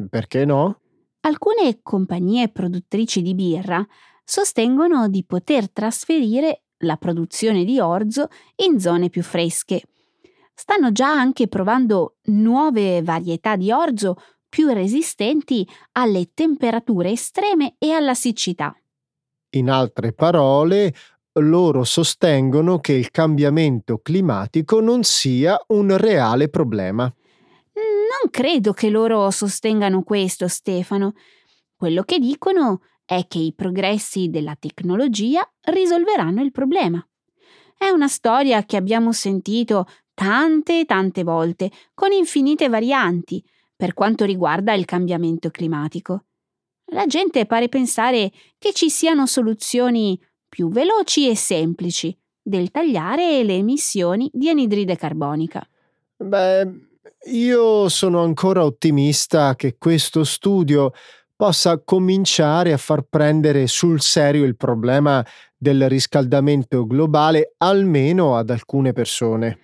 Perché 0.09 0.45
no? 0.45 0.81
Alcune 1.21 1.79
compagnie 1.81 2.49
produttrici 2.49 3.23
di 3.23 3.33
birra 3.33 3.83
sostengono 4.23 5.07
di 5.09 5.25
poter 5.25 5.71
trasferire 5.71 6.65
la 6.83 6.97
produzione 6.97 7.63
di 7.63 7.79
orzo 7.79 8.27
in 8.57 8.79
zone 8.79 9.09
più 9.09 9.23
fresche. 9.23 9.81
Stanno 10.53 10.91
già 10.91 11.11
anche 11.11 11.47
provando 11.47 12.17
nuove 12.25 13.01
varietà 13.01 13.55
di 13.55 13.71
orzo 13.71 14.17
più 14.51 14.67
resistenti 14.67 15.65
alle 15.93 16.31
temperature 16.33 17.11
estreme 17.11 17.75
e 17.77 17.91
alla 17.91 18.13
siccità. 18.13 18.75
In 19.51 19.69
altre 19.69 20.11
parole, 20.11 20.93
loro 21.35 21.85
sostengono 21.85 22.79
che 22.79 22.91
il 22.91 23.11
cambiamento 23.11 23.99
climatico 23.99 24.81
non 24.81 25.03
sia 25.03 25.57
un 25.67 25.95
reale 25.95 26.49
problema. 26.49 27.03
Non 27.75 28.29
credo 28.29 28.73
che 28.73 28.89
loro 28.89 29.31
sostengano 29.31 30.03
questo, 30.03 30.49
Stefano. 30.49 31.13
Quello 31.73 32.03
che 32.03 32.19
dicono 32.19 32.81
è 33.05 33.27
che 33.27 33.39
i 33.39 33.53
progressi 33.55 34.29
della 34.29 34.57
tecnologia 34.59 35.49
risolveranno 35.61 36.41
il 36.41 36.51
problema. 36.51 37.01
È 37.77 37.87
una 37.87 38.09
storia 38.09 38.65
che 38.65 38.75
abbiamo 38.75 39.13
sentito 39.13 39.87
tante 40.13 40.81
e 40.81 40.85
tante 40.85 41.23
volte, 41.23 41.71
con 41.93 42.11
infinite 42.11 42.67
varianti, 42.67 43.41
per 43.81 43.95
quanto 43.95 44.25
riguarda 44.25 44.75
il 44.75 44.85
cambiamento 44.85 45.49
climatico. 45.49 46.25
La 46.91 47.07
gente 47.07 47.47
pare 47.47 47.67
pensare 47.67 48.31
che 48.59 48.73
ci 48.73 48.91
siano 48.91 49.25
soluzioni 49.25 50.21
più 50.47 50.69
veloci 50.69 51.27
e 51.27 51.35
semplici 51.35 52.15
del 52.39 52.69
tagliare 52.69 53.41
le 53.41 53.55
emissioni 53.55 54.29
di 54.31 54.49
anidride 54.49 54.95
carbonica. 54.95 55.67
Beh, 56.15 56.69
io 57.31 57.89
sono 57.89 58.21
ancora 58.21 58.63
ottimista 58.63 59.55
che 59.55 59.77
questo 59.79 60.25
studio 60.25 60.91
possa 61.35 61.81
cominciare 61.83 62.73
a 62.73 62.77
far 62.77 63.01
prendere 63.09 63.65
sul 63.65 63.99
serio 63.99 64.45
il 64.45 64.57
problema 64.57 65.25
del 65.57 65.89
riscaldamento 65.89 66.85
globale 66.85 67.55
almeno 67.57 68.37
ad 68.37 68.51
alcune 68.51 68.93
persone. 68.93 69.57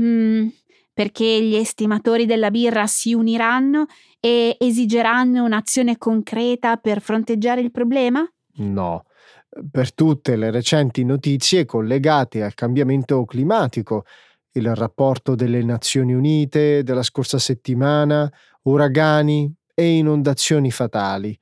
Mm, 0.00 0.48
perché 0.92 1.42
gli 1.42 1.54
estimatori 1.54 2.26
della 2.26 2.50
birra 2.50 2.86
si 2.86 3.14
uniranno 3.14 3.86
e 4.18 4.56
esigeranno 4.58 5.44
un'azione 5.44 5.96
concreta 5.96 6.76
per 6.76 7.00
fronteggiare 7.00 7.60
il 7.60 7.70
problema? 7.70 8.28
No, 8.56 9.04
per 9.70 9.94
tutte 9.94 10.36
le 10.36 10.50
recenti 10.50 11.04
notizie 11.04 11.64
collegate 11.64 12.42
al 12.42 12.54
cambiamento 12.54 13.24
climatico, 13.24 14.04
il 14.52 14.74
rapporto 14.74 15.34
delle 15.34 15.62
Nazioni 15.62 16.12
Unite 16.12 16.82
della 16.82 17.02
scorsa 17.02 17.38
settimana, 17.38 18.30
uragani, 18.62 19.54
e 19.80 19.96
inondazioni 19.96 20.70
fatali. 20.70 21.36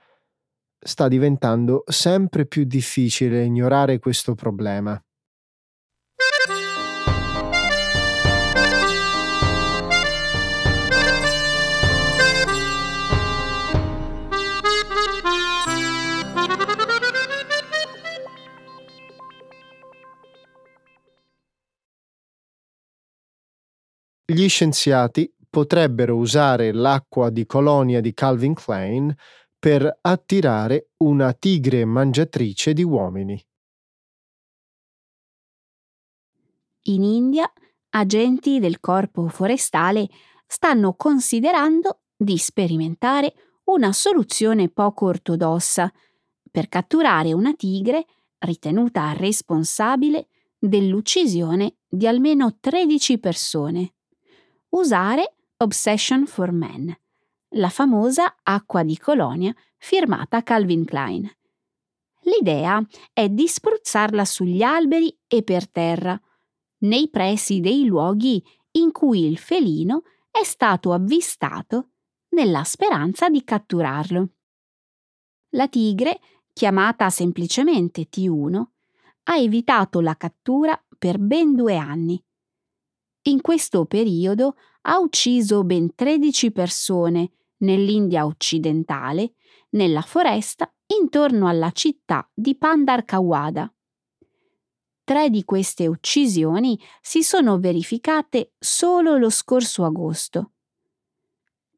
Sta 0.78 1.08
diventando 1.08 1.82
sempre 1.88 2.46
più 2.46 2.62
difficile 2.62 3.42
ignorare 3.42 3.98
questo 3.98 4.37
problema. 4.37 5.02
Gli 24.30 24.46
scienziati 24.46 25.32
potrebbero 25.48 26.14
usare 26.14 26.70
l'acqua 26.70 27.30
di 27.30 27.46
colonia 27.46 28.02
di 28.02 28.12
Calvin 28.12 28.52
Klein 28.52 29.10
per 29.58 30.00
attirare 30.02 30.90
una 30.98 31.32
tigre 31.32 31.86
mangiatrice 31.86 32.74
di 32.74 32.82
uomini. 32.82 33.42
In 36.88 37.04
India, 37.04 37.50
agenti 37.88 38.58
del 38.58 38.80
corpo 38.80 39.28
forestale 39.28 40.06
stanno 40.46 40.92
considerando 40.92 42.00
di 42.14 42.36
sperimentare 42.36 43.32
una 43.64 43.94
soluzione 43.94 44.68
poco 44.68 45.06
ortodossa 45.06 45.90
per 46.50 46.68
catturare 46.68 47.32
una 47.32 47.54
tigre 47.54 48.04
ritenuta 48.40 49.10
responsabile 49.12 50.28
dell'uccisione 50.58 51.76
di 51.88 52.06
almeno 52.06 52.58
13 52.60 53.18
persone. 53.18 53.92
Usare 54.70 55.37
Obsession 55.57 56.26
for 56.26 56.52
Men, 56.52 56.94
la 57.54 57.70
famosa 57.70 58.37
acqua 58.42 58.83
di 58.83 58.98
colonia 58.98 59.54
firmata 59.78 60.42
Calvin 60.42 60.85
Klein. 60.85 61.26
L'idea 62.24 62.87
è 63.14 63.31
di 63.31 63.48
spruzzarla 63.48 64.26
sugli 64.26 64.62
alberi 64.62 65.18
e 65.26 65.42
per 65.42 65.70
terra, 65.70 66.20
nei 66.81 67.09
pressi 67.09 67.61
dei 67.61 67.87
luoghi 67.87 68.44
in 68.72 68.92
cui 68.92 69.24
il 69.24 69.38
felino 69.38 70.02
è 70.31 70.44
stato 70.44 70.92
avvistato 70.92 71.92
nella 72.37 72.62
speranza 72.62 73.31
di 73.31 73.42
catturarlo. 73.44 74.28
La 75.52 75.66
tigre, 75.66 76.20
chiamata 76.52 77.09
semplicemente 77.09 78.07
T1, 78.11 78.62
ha 79.24 79.37
evitato 79.38 80.00
la 80.00 80.14
cattura 80.14 80.78
per 80.98 81.18
ben 81.18 81.54
due 81.54 81.78
anni 81.78 82.22
in 83.28 83.40
questo 83.40 83.84
periodo 83.84 84.56
ha 84.82 84.98
ucciso 84.98 85.62
ben 85.62 85.94
13 85.94 86.50
persone 86.50 87.30
nell'India 87.58 88.24
occidentale, 88.24 89.34
nella 89.70 90.00
foresta 90.00 90.72
intorno 90.86 91.46
alla 91.46 91.70
città 91.70 92.28
di 92.32 92.56
Pandarkawada. 92.56 93.72
tre 95.04 95.30
di 95.30 95.44
queste 95.44 95.86
uccisioni 95.86 96.78
si 97.00 97.22
sono 97.22 97.58
verificate 97.58 98.52
solo 98.58 99.16
lo 99.16 99.30
scorso 99.30 99.84
agosto. 99.84 100.52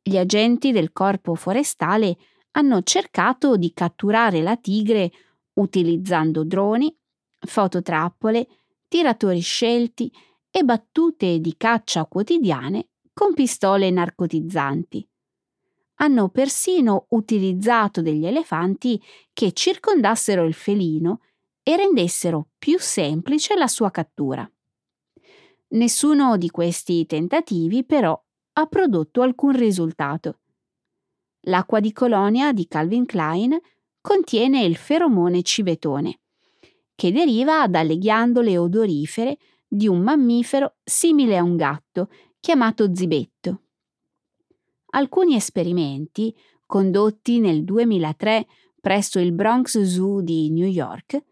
Gli 0.03 0.17
agenti 0.17 0.73
del 0.73 0.93
corpo 0.93 1.35
forestale 1.35 2.17
hanno 2.53 2.83
cercato 2.83 3.57
di 3.57 3.73
catturare 3.73 4.43
la 4.43 4.57
tigre 4.57 5.13
utilizzando 5.55 6.45
droni, 6.45 6.97
fototrappole, 7.39 8.49
tiratori 8.89 9.41
scelti 9.41 10.13
e 10.51 10.63
battute 10.63 11.39
di 11.41 11.55
caccia 11.57 12.07
quotidiane 12.07 12.89
con 13.13 13.35
pistole 13.35 13.91
narcotizzanti. 13.91 15.07
Hanno 15.97 16.29
persino 16.31 17.07
utilizzato 17.11 18.01
degli 18.01 18.27
elefanti 18.27 19.01
che 19.33 19.53
circondassero 19.53 20.45
il 20.45 20.55
felino 20.55 21.21
e 21.63 21.77
rendessero 21.77 22.49
più 22.59 22.79
semplice 22.79 23.55
la 23.55 23.69
sua 23.69 23.91
cattura. 23.91 24.51
Nessuno 25.69 26.37
di 26.37 26.51
questi 26.51 27.07
tentativi 27.07 27.85
però 27.85 28.21
ha 28.55 28.67
prodotto 28.67 29.23
alcun 29.23 29.57
risultato. 29.57 30.41
L'acqua 31.43 31.81
di 31.81 31.93
colonia 31.93 32.53
di 32.53 32.67
Calvin 32.67 33.07
Klein 33.07 33.59
contiene 34.01 34.65
il 34.65 34.77
feromone 34.77 35.43
civetone, 35.43 36.21
che 36.95 37.13
deriva 37.13 37.67
dalle 37.69 37.99
ghiandole 37.99 38.59
odorifere 38.59 39.39
di 39.73 39.87
un 39.87 40.01
mammifero 40.01 40.79
simile 40.83 41.39
a 41.39 41.45
un 41.45 41.55
gatto 41.55 42.11
chiamato 42.41 42.93
zibetto. 42.93 43.63
Alcuni 44.93 45.37
esperimenti, 45.37 46.37
condotti 46.67 47.39
nel 47.39 47.63
2003 47.63 48.47
presso 48.81 49.21
il 49.21 49.33
Bronx 49.33 49.81
Zoo 49.83 50.23
di 50.23 50.51
New 50.51 50.67
York, 50.67 51.23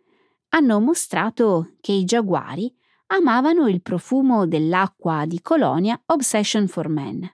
hanno 0.51 0.79
mostrato 0.79 1.75
che 1.81 1.91
i 1.93 2.05
giaguari 2.05 2.73
amavano 3.07 3.67
il 3.67 3.83
profumo 3.83 4.47
dell'acqua 4.47 5.25
di 5.27 5.41
colonia 5.43 6.01
Obsession 6.07 6.69
for 6.69 6.89
Men. 6.89 7.29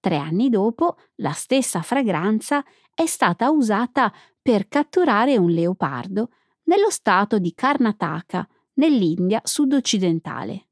Tre 0.00 0.16
anni 0.16 0.48
dopo, 0.48 0.96
la 1.16 1.32
stessa 1.32 1.82
fragranza 1.82 2.64
è 2.94 3.04
stata 3.04 3.50
usata 3.50 4.12
per 4.40 4.68
catturare 4.68 5.36
un 5.36 5.50
leopardo 5.50 6.30
nello 6.64 6.90
stato 6.90 7.38
di 7.38 7.52
Karnataka, 7.52 8.48
nell'India 8.78 9.40
sud-occidentale. 9.44 10.62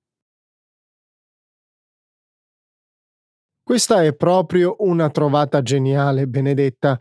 Questa 3.63 4.05
è 4.05 4.15
proprio 4.15 4.77
una 4.79 5.11
trovata 5.11 5.61
geniale, 5.61 6.29
Benedetta. 6.29 7.01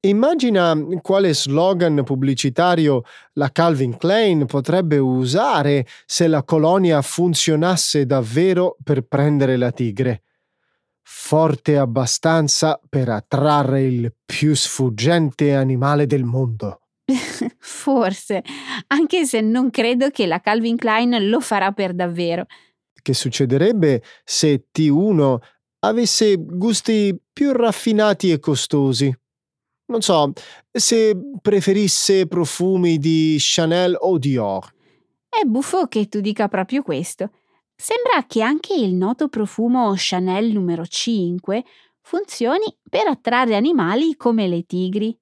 Immagina 0.00 0.76
quale 1.00 1.32
slogan 1.32 2.02
pubblicitario 2.04 3.04
la 3.34 3.50
Calvin 3.50 3.96
Klein 3.96 4.44
potrebbe 4.44 4.98
usare 4.98 5.86
se 6.04 6.26
la 6.28 6.42
colonia 6.42 7.00
funzionasse 7.00 8.04
davvero 8.04 8.76
per 8.84 9.06
prendere 9.06 9.56
la 9.56 9.72
tigre. 9.72 10.24
Forte 11.00 11.78
abbastanza 11.78 12.78
per 12.86 13.08
attrarre 13.08 13.84
il 13.84 14.14
più 14.26 14.54
sfuggente 14.54 15.54
animale 15.54 16.04
del 16.04 16.24
mondo. 16.24 16.83
Forse, 17.58 18.42
anche 18.88 19.24
se 19.26 19.40
non 19.40 19.70
credo 19.70 20.10
che 20.10 20.26
la 20.26 20.40
Calvin 20.40 20.76
Klein 20.76 21.28
lo 21.28 21.40
farà 21.40 21.72
per 21.72 21.94
davvero. 21.94 22.46
Che 23.02 23.14
succederebbe 23.14 24.02
se 24.24 24.68
T1 24.72 25.36
avesse 25.80 26.36
gusti 26.36 27.16
più 27.32 27.52
raffinati 27.52 28.30
e 28.30 28.38
costosi? 28.38 29.14
Non 29.86 30.00
so, 30.00 30.32
se 30.70 31.14
preferisse 31.42 32.26
profumi 32.26 32.98
di 32.98 33.36
Chanel 33.38 33.94
o 33.98 34.16
Dior. 34.16 34.72
È 35.28 35.44
buffo 35.44 35.86
che 35.88 36.08
tu 36.08 36.20
dica 36.20 36.48
proprio 36.48 36.82
questo. 36.82 37.30
Sembra 37.76 38.24
che 38.26 38.40
anche 38.40 38.72
il 38.72 38.94
noto 38.94 39.28
profumo 39.28 39.92
Chanel 39.96 40.52
numero 40.52 40.86
5 40.86 41.64
funzioni 42.00 42.64
per 42.88 43.08
attrarre 43.08 43.56
animali 43.56 44.16
come 44.16 44.46
le 44.46 44.62
tigri. 44.62 45.18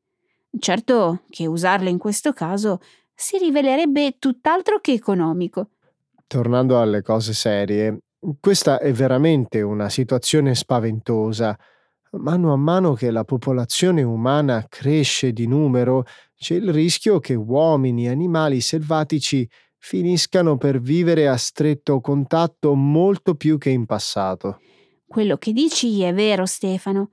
Certo 0.59 1.23
che 1.31 1.47
usarle 1.47 1.91
in 1.91 1.99
questo 1.99 2.33
caso 2.33 2.81
si 3.15 3.38
rivelerebbe 3.38 4.17
tutt'altro 4.19 4.81
che 4.81 4.93
economico. 4.93 5.71
Tornando 6.27 6.81
alle 6.81 7.03
cose 7.03 7.33
serie, 7.33 7.99
questa 8.41 8.79
è 8.79 8.93
veramente 8.93 9.62
una 9.62 9.88
situazione 9.88 10.55
spaventosa. 10.55 11.59
Mano 12.12 12.53
a 12.53 12.57
mano 12.57 12.93
che 12.93 13.11
la 13.11 13.25
popolazione 13.25 14.03
umana 14.03 14.67
cresce 14.69 15.33
di 15.33 15.47
numero, 15.47 16.05
c'è 16.37 16.55
il 16.55 16.73
rischio 16.73 17.19
che 17.19 17.35
uomini 17.35 18.07
e 18.07 18.11
animali 18.11 18.61
selvatici 18.61 19.49
finiscano 19.79 20.57
per 20.57 20.81
vivere 20.81 21.27
a 21.27 21.37
stretto 21.37 22.01
contatto 22.01 22.75
molto 22.75 23.35
più 23.35 23.59
che 23.59 23.71
in 23.71 23.87
passato. 23.87 24.61
Quello 25.07 25.37
che 25.37 25.53
dici 25.53 26.03
è 26.03 26.12
vero, 26.15 26.47
Stefano. 26.47 27.11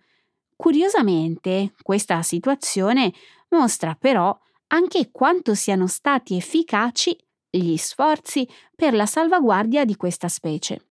Curiosamente, 0.61 1.73
questa 1.81 2.21
situazione 2.21 3.13
mostra 3.51 3.95
però 3.95 4.37
anche 4.67 5.09
quanto 5.09 5.53
siano 5.55 5.87
stati 5.87 6.35
efficaci 6.35 7.17
gli 7.49 7.77
sforzi 7.77 8.45
per 8.75 8.93
la 8.93 9.05
salvaguardia 9.05 9.85
di 9.85 9.95
questa 9.95 10.27
specie. 10.27 10.89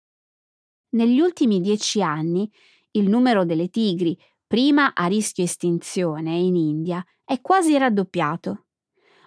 Negli 0.89 1.19
ultimi 1.19 1.62
dieci 1.62 2.04
anni 2.04 2.47
il 2.91 3.10
numero 3.10 3.43
delle 3.43 3.69
tigri, 3.69 4.15
prima 4.45 4.93
a 4.93 5.08
rischio 5.08 5.43
estinzione 5.43 6.38
in 6.38 6.56
India, 6.56 7.04
è 7.23 7.41
quasi 7.41 7.75
raddoppiato. 7.75 8.67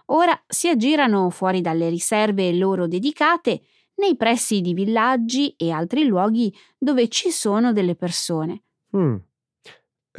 Ora 0.07 0.41
si 0.47 0.69
aggirano 0.69 1.31
fuori 1.31 1.63
dalle 1.63 1.89
riserve 1.89 2.53
loro 2.53 2.87
dedicate 2.87 3.63
nei 3.97 4.17
pressi 4.17 4.61
di 4.61 4.73
villaggi 4.73 5.53
e 5.57 5.73
altri 5.73 6.05
luoghi 6.05 6.55
dove 6.79 7.09
ci 7.09 7.33
sono 7.33 7.73
delle 7.73 7.97
persone. 7.97 8.63
Mm. 8.97 9.17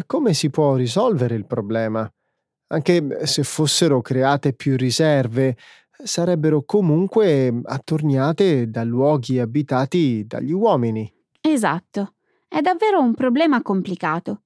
Come 0.06 0.34
si 0.34 0.50
può 0.50 0.76
risolvere 0.76 1.36
il 1.36 1.46
problema? 1.46 2.12
Anche 2.68 3.26
se 3.26 3.44
fossero 3.44 4.02
create 4.02 4.54
più 4.54 4.78
riserve, 4.78 5.58
sarebbero 6.04 6.64
comunque 6.64 7.62
attorniate 7.64 8.70
da 8.70 8.84
luoghi 8.84 9.40
abitati 9.40 10.26
dagli 10.26 10.52
uomini. 10.52 11.12
Esatto. 11.42 12.14
È 12.48 12.62
davvero 12.62 13.02
un 13.02 13.14
problema 13.14 13.62
complicato. 13.62 14.44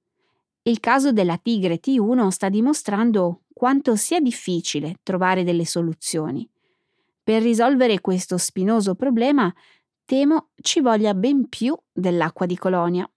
Il 0.62 0.80
caso 0.80 1.12
della 1.12 1.36
tigre 1.36 1.78
T1 1.80 2.28
sta 2.28 2.48
dimostrando 2.48 3.42
quanto 3.52 3.96
sia 3.96 4.20
difficile 4.20 4.96
trovare 5.02 5.44
delle 5.44 5.64
soluzioni. 5.66 6.48
Per 7.22 7.42
risolvere 7.42 8.00
questo 8.00 8.36
spinoso 8.38 8.94
problema, 8.94 9.52
temo 10.04 10.50
ci 10.60 10.80
voglia 10.80 11.14
ben 11.14 11.48
più 11.48 11.76
dell'acqua 11.92 12.46
di 12.46 12.56
colonia. 12.56 13.08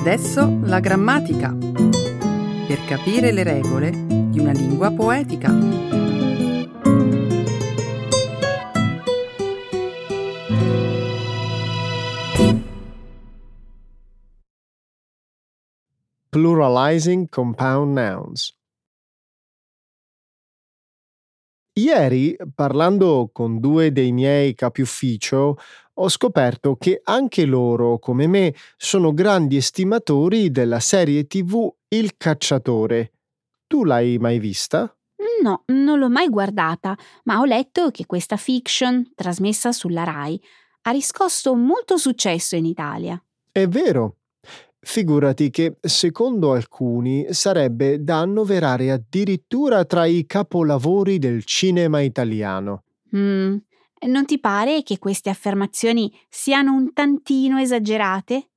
Adesso 0.00 0.60
la 0.62 0.78
grammatica. 0.80 1.52
Per 1.52 2.84
capire 2.86 3.32
le 3.32 3.42
regole 3.42 3.90
di 3.90 4.38
una 4.38 4.52
lingua 4.52 4.90
poetica. 4.92 5.52
Pluralizing 16.30 17.28
compound 17.28 17.92
nouns. 17.94 18.57
Ieri, 21.78 22.36
parlando 22.56 23.30
con 23.32 23.60
due 23.60 23.92
dei 23.92 24.10
miei 24.10 24.56
capi 24.56 24.80
ufficio, 24.80 25.56
ho 25.94 26.08
scoperto 26.08 26.74
che 26.74 27.00
anche 27.04 27.44
loro, 27.44 28.00
come 28.00 28.26
me, 28.26 28.52
sono 28.76 29.14
grandi 29.14 29.56
estimatori 29.56 30.50
della 30.50 30.80
serie 30.80 31.28
TV 31.28 31.72
Il 31.86 32.16
cacciatore. 32.16 33.12
Tu 33.68 33.84
l'hai 33.84 34.18
mai 34.18 34.40
vista? 34.40 34.92
No, 35.40 35.62
non 35.66 36.00
l'ho 36.00 36.08
mai 36.08 36.28
guardata, 36.28 36.98
ma 37.24 37.38
ho 37.38 37.44
letto 37.44 37.92
che 37.92 38.06
questa 38.06 38.36
fiction, 38.36 39.12
trasmessa 39.14 39.70
sulla 39.70 40.02
RAI, 40.02 40.40
ha 40.82 40.90
riscosso 40.90 41.54
molto 41.54 41.96
successo 41.96 42.56
in 42.56 42.64
Italia. 42.64 43.22
È 43.52 43.68
vero. 43.68 44.17
Figurati 44.80 45.50
che, 45.50 45.76
secondo 45.80 46.52
alcuni, 46.52 47.26
sarebbe 47.30 48.02
da 48.02 48.20
annoverare 48.20 48.90
addirittura 48.90 49.84
tra 49.84 50.06
i 50.06 50.24
capolavori 50.24 51.18
del 51.18 51.44
cinema 51.44 52.00
italiano. 52.00 52.84
Mm, 53.16 53.56
non 54.06 54.24
ti 54.24 54.38
pare 54.38 54.82
che 54.82 54.98
queste 54.98 55.30
affermazioni 55.30 56.12
siano 56.28 56.74
un 56.74 56.92
tantino 56.92 57.58
esagerate? 57.58 58.50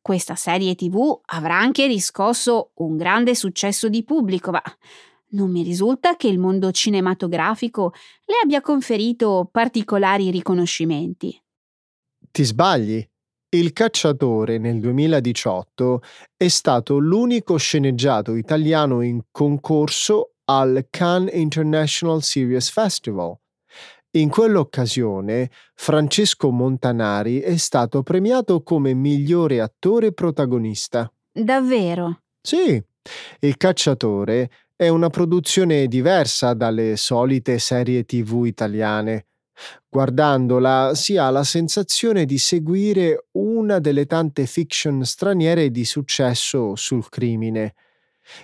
Questa 0.00 0.36
serie 0.36 0.74
TV 0.74 1.20
avrà 1.26 1.58
anche 1.58 1.86
riscosso 1.86 2.70
un 2.74 2.96
grande 2.96 3.34
successo 3.34 3.88
di 3.88 4.04
pubblico, 4.04 4.50
ma 4.52 4.62
non 5.30 5.50
mi 5.50 5.62
risulta 5.62 6.16
che 6.16 6.28
il 6.28 6.38
mondo 6.38 6.70
cinematografico 6.70 7.92
le 8.26 8.34
abbia 8.42 8.60
conferito 8.60 9.48
particolari 9.50 10.30
riconoscimenti. 10.30 11.40
Ti 12.30 12.44
sbagli. 12.44 13.06
Il 13.54 13.74
cacciatore 13.74 14.56
nel 14.56 14.80
2018 14.80 16.00
è 16.38 16.48
stato 16.48 16.96
l'unico 16.96 17.58
sceneggiato 17.58 18.34
italiano 18.34 19.02
in 19.02 19.20
concorso 19.30 20.36
al 20.46 20.86
Cannes 20.88 21.34
International 21.34 22.22
Series 22.22 22.70
Festival. 22.70 23.36
In 24.12 24.30
quell'occasione 24.30 25.50
Francesco 25.74 26.50
Montanari 26.50 27.40
è 27.40 27.58
stato 27.58 28.02
premiato 28.02 28.62
come 28.62 28.94
migliore 28.94 29.60
attore 29.60 30.12
protagonista. 30.12 31.12
Davvero? 31.30 32.22
Sì, 32.40 32.82
Il 33.40 33.56
cacciatore 33.58 34.50
è 34.74 34.88
una 34.88 35.10
produzione 35.10 35.88
diversa 35.88 36.54
dalle 36.54 36.96
solite 36.96 37.58
serie 37.58 38.04
tv 38.04 38.46
italiane. 38.46 39.26
Guardandola 39.88 40.92
si 40.94 41.16
ha 41.16 41.30
la 41.30 41.44
sensazione 41.44 42.24
di 42.24 42.38
seguire 42.38 43.26
una 43.32 43.78
delle 43.78 44.06
tante 44.06 44.46
fiction 44.46 45.04
straniere 45.04 45.70
di 45.70 45.84
successo 45.84 46.74
sul 46.76 47.08
crimine. 47.08 47.74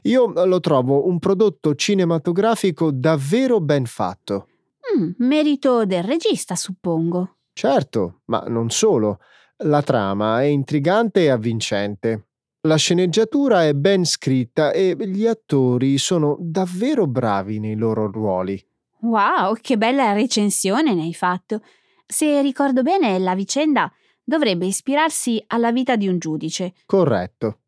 Io 0.02 0.32
lo 0.44 0.60
trovo 0.60 1.06
un 1.06 1.18
prodotto 1.18 1.74
cinematografico 1.74 2.90
davvero 2.90 3.60
ben 3.60 3.86
fatto. 3.86 4.48
Mm, 4.96 5.10
merito 5.18 5.84
del 5.84 6.02
regista, 6.02 6.54
suppongo. 6.56 7.36
Certo, 7.52 8.20
ma 8.26 8.44
non 8.46 8.70
solo. 8.70 9.20
La 9.62 9.82
trama 9.82 10.42
è 10.42 10.44
intrigante 10.44 11.22
e 11.24 11.28
avvincente. 11.30 12.28
La 12.62 12.76
sceneggiatura 12.76 13.64
è 13.66 13.72
ben 13.72 14.04
scritta 14.04 14.72
e 14.72 14.96
gli 14.98 15.26
attori 15.26 15.96
sono 15.98 16.36
davvero 16.40 17.06
bravi 17.06 17.58
nei 17.58 17.76
loro 17.76 18.10
ruoli. 18.10 18.60
Wow, 19.00 19.54
che 19.60 19.76
bella 19.76 20.12
recensione 20.12 20.94
ne 20.94 21.02
hai 21.02 21.14
fatto. 21.14 21.62
Se 22.06 22.40
ricordo 22.40 22.82
bene, 22.82 23.18
la 23.18 23.34
vicenda 23.34 23.92
dovrebbe 24.24 24.66
ispirarsi 24.66 25.42
alla 25.48 25.72
vita 25.72 25.96
di 25.96 26.08
un 26.08 26.18
giudice. 26.18 26.72
Corretto. 26.86 27.60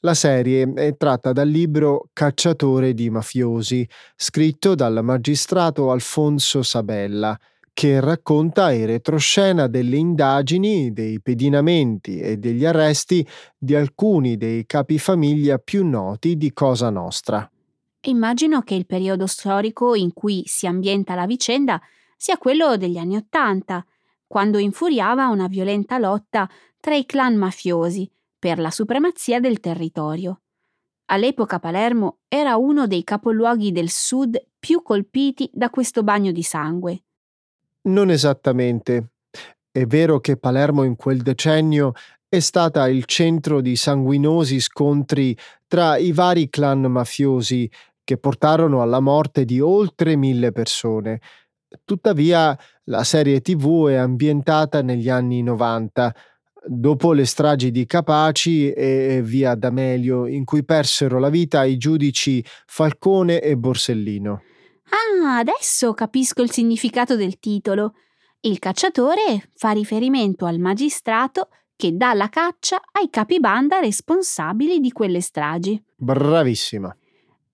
La 0.00 0.14
serie 0.14 0.72
è 0.74 0.96
tratta 0.96 1.32
dal 1.32 1.48
libro 1.48 2.08
Cacciatore 2.14 2.94
di 2.94 3.10
mafiosi, 3.10 3.86
scritto 4.16 4.74
dal 4.74 5.00
magistrato 5.02 5.90
Alfonso 5.90 6.62
Sabella, 6.62 7.38
che 7.72 8.00
racconta 8.00 8.72
in 8.72 8.86
retroscena 8.86 9.66
delle 9.66 9.96
indagini, 9.96 10.92
dei 10.92 11.20
pedinamenti 11.20 12.18
e 12.18 12.38
degli 12.38 12.64
arresti 12.64 13.26
di 13.58 13.74
alcuni 13.74 14.36
dei 14.36 14.64
capifamiglia 14.64 15.58
più 15.58 15.86
noti 15.86 16.36
di 16.36 16.52
Cosa 16.52 16.88
Nostra. 16.88 17.50
Immagino 18.02 18.62
che 18.62 18.74
il 18.74 18.86
periodo 18.86 19.26
storico 19.26 19.94
in 19.94 20.14
cui 20.14 20.42
si 20.46 20.66
ambienta 20.66 21.14
la 21.14 21.26
vicenda 21.26 21.80
sia 22.16 22.38
quello 22.38 22.76
degli 22.76 22.96
anni 22.96 23.16
Ottanta, 23.16 23.84
quando 24.26 24.58
infuriava 24.58 25.28
una 25.28 25.48
violenta 25.48 25.98
lotta 25.98 26.48
tra 26.78 26.94
i 26.94 27.04
clan 27.04 27.36
mafiosi 27.36 28.10
per 28.38 28.58
la 28.58 28.70
supremazia 28.70 29.38
del 29.38 29.60
territorio. 29.60 30.40
All'epoca 31.06 31.58
Palermo 31.58 32.18
era 32.28 32.56
uno 32.56 32.86
dei 32.86 33.04
capoluoghi 33.04 33.72
del 33.72 33.90
sud 33.90 34.40
più 34.58 34.82
colpiti 34.82 35.50
da 35.52 35.68
questo 35.68 36.02
bagno 36.02 36.30
di 36.30 36.42
sangue. 36.42 37.02
Non 37.82 38.10
esattamente. 38.10 39.10
È 39.70 39.84
vero 39.84 40.20
che 40.20 40.36
Palermo 40.36 40.84
in 40.84 40.96
quel 40.96 41.20
decennio 41.20 41.92
è 42.28 42.38
stata 42.38 42.88
il 42.88 43.06
centro 43.06 43.60
di 43.60 43.74
sanguinosi 43.74 44.60
scontri 44.60 45.36
tra 45.66 45.96
i 45.96 46.12
vari 46.12 46.48
clan 46.48 46.82
mafiosi 46.82 47.68
che 48.04 48.16
portarono 48.16 48.82
alla 48.82 49.00
morte 49.00 49.44
di 49.44 49.60
oltre 49.60 50.16
mille 50.16 50.52
persone. 50.52 51.20
Tuttavia, 51.84 52.58
la 52.84 53.04
serie 53.04 53.40
TV 53.40 53.88
è 53.88 53.94
ambientata 53.94 54.82
negli 54.82 55.08
anni 55.08 55.42
90, 55.42 56.14
dopo 56.66 57.12
le 57.12 57.24
stragi 57.24 57.70
di 57.70 57.86
Capaci 57.86 58.70
e 58.72 59.20
via 59.22 59.54
D'Amelio, 59.54 60.26
in 60.26 60.44
cui 60.44 60.64
persero 60.64 61.18
la 61.18 61.28
vita 61.28 61.64
i 61.64 61.76
giudici 61.76 62.44
Falcone 62.66 63.40
e 63.40 63.56
Borsellino. 63.56 64.42
Ah, 64.90 65.38
adesso 65.38 65.94
capisco 65.94 66.42
il 66.42 66.50
significato 66.50 67.14
del 67.16 67.38
titolo. 67.38 67.94
Il 68.40 68.58
cacciatore 68.58 69.50
fa 69.54 69.70
riferimento 69.70 70.46
al 70.46 70.58
magistrato 70.58 71.48
che 71.76 71.96
dà 71.96 72.12
la 72.14 72.28
caccia 72.28 72.80
ai 72.92 73.08
capibanda 73.08 73.78
responsabili 73.78 74.80
di 74.80 74.92
quelle 74.92 75.20
stragi. 75.20 75.82
Bravissima. 75.96 76.94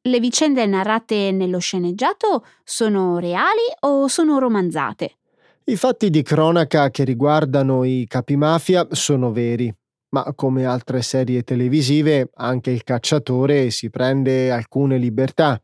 Le 0.07 0.21
vicende 0.21 0.65
narrate 0.67 1.33
nello 1.33 1.59
sceneggiato 1.59 2.47
sono 2.63 3.19
reali 3.19 3.67
o 3.81 4.07
sono 4.07 4.39
romanzate? 4.39 5.17
I 5.65 5.75
fatti 5.75 6.11
di 6.11 6.23
cronaca 6.23 6.91
che 6.91 7.03
riguardano 7.03 7.83
i 7.83 8.07
capimafia 8.09 8.87
sono 8.93 9.33
veri, 9.33 9.73
ma 10.11 10.33
come 10.37 10.65
altre 10.65 11.03
serie 11.03 11.43
televisive 11.43 12.31
anche 12.35 12.71
il 12.71 12.85
cacciatore 12.85 13.71
si 13.71 13.91
prende 13.91 14.53
alcune 14.53 14.97
libertà. 14.97 15.61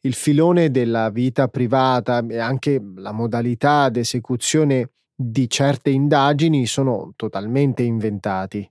Il 0.00 0.14
filone 0.14 0.72
della 0.72 1.10
vita 1.10 1.46
privata 1.46 2.26
e 2.26 2.38
anche 2.38 2.82
la 2.96 3.12
modalità 3.12 3.90
d'esecuzione 3.90 4.90
di 5.14 5.48
certe 5.48 5.90
indagini 5.90 6.66
sono 6.66 7.12
totalmente 7.14 7.84
inventati. 7.84 8.68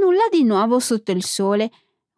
Nulla 0.00 0.28
di 0.30 0.44
nuovo 0.44 0.78
sotto 0.78 1.10
il 1.10 1.24
sole. 1.24 1.70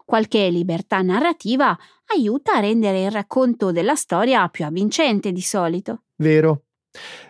Qualche 0.07 0.49
libertà 0.51 1.03
narrativa 1.03 1.77
aiuta 2.15 2.53
a 2.53 2.61
rendere 2.61 3.03
il 3.03 3.11
racconto 3.11 3.73
della 3.73 3.97
storia 3.97 4.49
più 4.49 4.65
avvincente 4.65 5.33
di 5.33 5.41
solito. 5.41 6.05
Vero. 6.19 6.63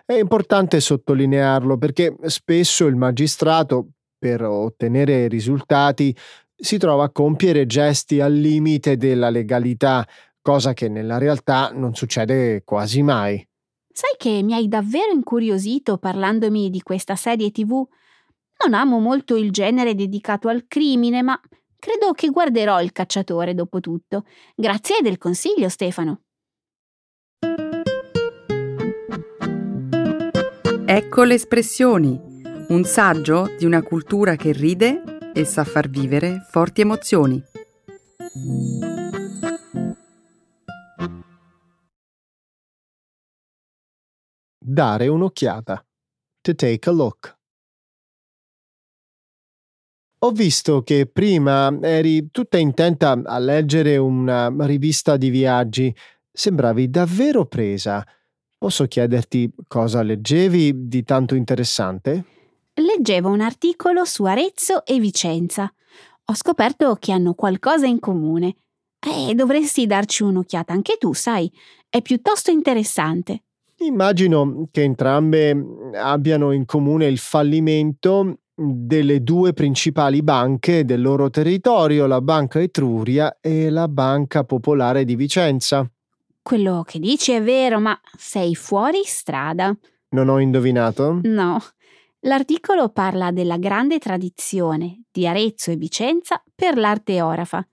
È 0.05 0.13
importante 0.13 0.79
sottolinearlo 0.79 1.79
perché 1.79 2.15
spesso 2.27 2.85
il 2.85 2.95
magistrato, 2.95 3.93
per 4.19 4.43
ottenere 4.43 5.27
risultati, 5.27 6.15
si 6.55 6.77
trova 6.77 7.05
a 7.05 7.11
compiere 7.11 7.67
gesti 7.67 8.21
al 8.21 8.35
limite 8.35 8.99
della 8.99 9.31
legalità, 9.31 10.07
cosa 10.43 10.75
che 10.75 10.89
nella 10.89 11.17
realtà 11.17 11.71
non 11.75 11.95
succede 11.95 12.63
quasi 12.63 13.01
mai. 13.03 13.43
Sai 13.91 14.17
che 14.19 14.43
mi 14.43 14.53
hai 14.53 14.69
davvero 14.69 15.13
incuriosito 15.13 15.97
parlandomi 15.97 16.69
di 16.69 16.83
questa 16.83 17.17
serie 17.17 17.51
TV? 17.51 17.73
Non 18.59 18.75
amo 18.75 18.99
molto 19.01 19.35
il 19.35 19.51
genere 19.51 19.95
dedicato 19.95 20.49
al 20.49 20.67
crimine, 20.69 21.23
ma 21.23 21.41
credo 21.87 22.11
che 22.15 22.31
guarderò 22.31 22.83
il 22.83 22.91
cacciatore 22.91 23.55
dopo 23.55 23.79
tutto. 23.79 24.25
Grazie 24.57 25.03
del 25.03 25.19
consiglio, 25.19 25.69
Stefano. 25.69 26.23
Ecco 30.85 31.23
le 31.23 31.35
espressioni, 31.35 32.21
un 32.71 32.83
saggio 32.83 33.55
di 33.57 33.65
una 33.65 33.83
cultura 33.83 34.35
che 34.35 34.51
ride 34.51 35.31
e 35.33 35.45
sa 35.45 35.63
far 35.63 35.89
vivere 35.89 36.45
forti 36.51 36.81
emozioni. 36.81 37.41
Dare 44.59 45.07
un'occhiata. 45.07 45.87
To 46.41 46.55
take 46.57 46.91
a 46.91 46.93
look. 46.93 47.36
Ho 50.21 50.31
visto 50.31 50.83
che 50.83 51.07
prima 51.07 51.77
eri 51.83 52.31
tutta 52.31 52.57
intenta 52.57 53.21
a 53.23 53.39
leggere 53.39 53.99
una 53.99 54.53
rivista 54.61 55.19
di 55.19 55.29
viaggi. 55.29 55.95
Sembravi 56.33 56.89
davvero 56.89 57.45
presa. 57.45 58.05
Posso 58.57 58.87
chiederti 58.87 59.53
cosa 59.69 60.01
leggevi 60.03 60.89
di 60.89 61.03
tanto 61.03 61.35
interessante? 61.35 62.25
Leggevo 62.73 63.29
un 63.29 63.43
articolo 63.43 64.05
su 64.07 64.25
Arezzo 64.25 64.87
e 64.87 64.99
Vicenza. 64.99 65.71
Ho 66.25 66.35
scoperto 66.35 66.97
che 66.99 67.13
hanno 67.13 67.35
qualcosa 67.35 67.87
in 67.87 68.01
comune. 68.01 68.57
E 68.99 69.35
dovresti 69.35 69.87
darci 69.87 70.23
un'occhiata 70.23 70.73
anche 70.73 70.97
tu, 70.99 71.13
sai. 71.13 71.53
È 71.89 72.01
piuttosto 72.01 72.51
interessante. 72.51 73.43
Immagino 73.79 74.67
che 74.71 74.83
entrambe 74.83 75.55
abbiano 75.95 76.53
in 76.53 76.65
comune 76.65 77.07
il 77.07 77.19
fallimento 77.19 78.39
delle 78.59 79.23
due 79.23 79.53
principali 79.53 80.23
banche 80.23 80.87
del 80.87 81.03
loro 81.03 81.29
territorio, 81.29 82.07
la 82.07 82.23
Banca 82.23 82.59
Etruria 82.59 83.37
e 83.41 83.69
la 83.69 83.87
Banca 83.87 84.45
Popolare 84.45 85.05
di 85.05 85.15
Vicenza. 85.15 85.89
Quello 86.41 86.83
che 86.87 86.99
dici 86.99 87.33
è 87.33 87.43
vero, 87.43 87.79
ma 87.79 87.99
sei 88.17 88.55
fuori 88.55 89.03
strada. 89.05 89.77
Non 90.11 90.29
ho 90.29 90.39
indovinato? 90.39 91.21
No. 91.25 91.61
L'articolo 92.21 92.89
parla 92.89 93.31
della 93.31 93.59
grande 93.59 93.99
tradizione 93.99 95.03
di 95.13 95.27
Arezzo 95.27 95.71
e 95.71 95.77
Vicenza 95.77 96.43
per 96.55 96.79
l'arte 96.79 97.21
orafa. 97.21 97.67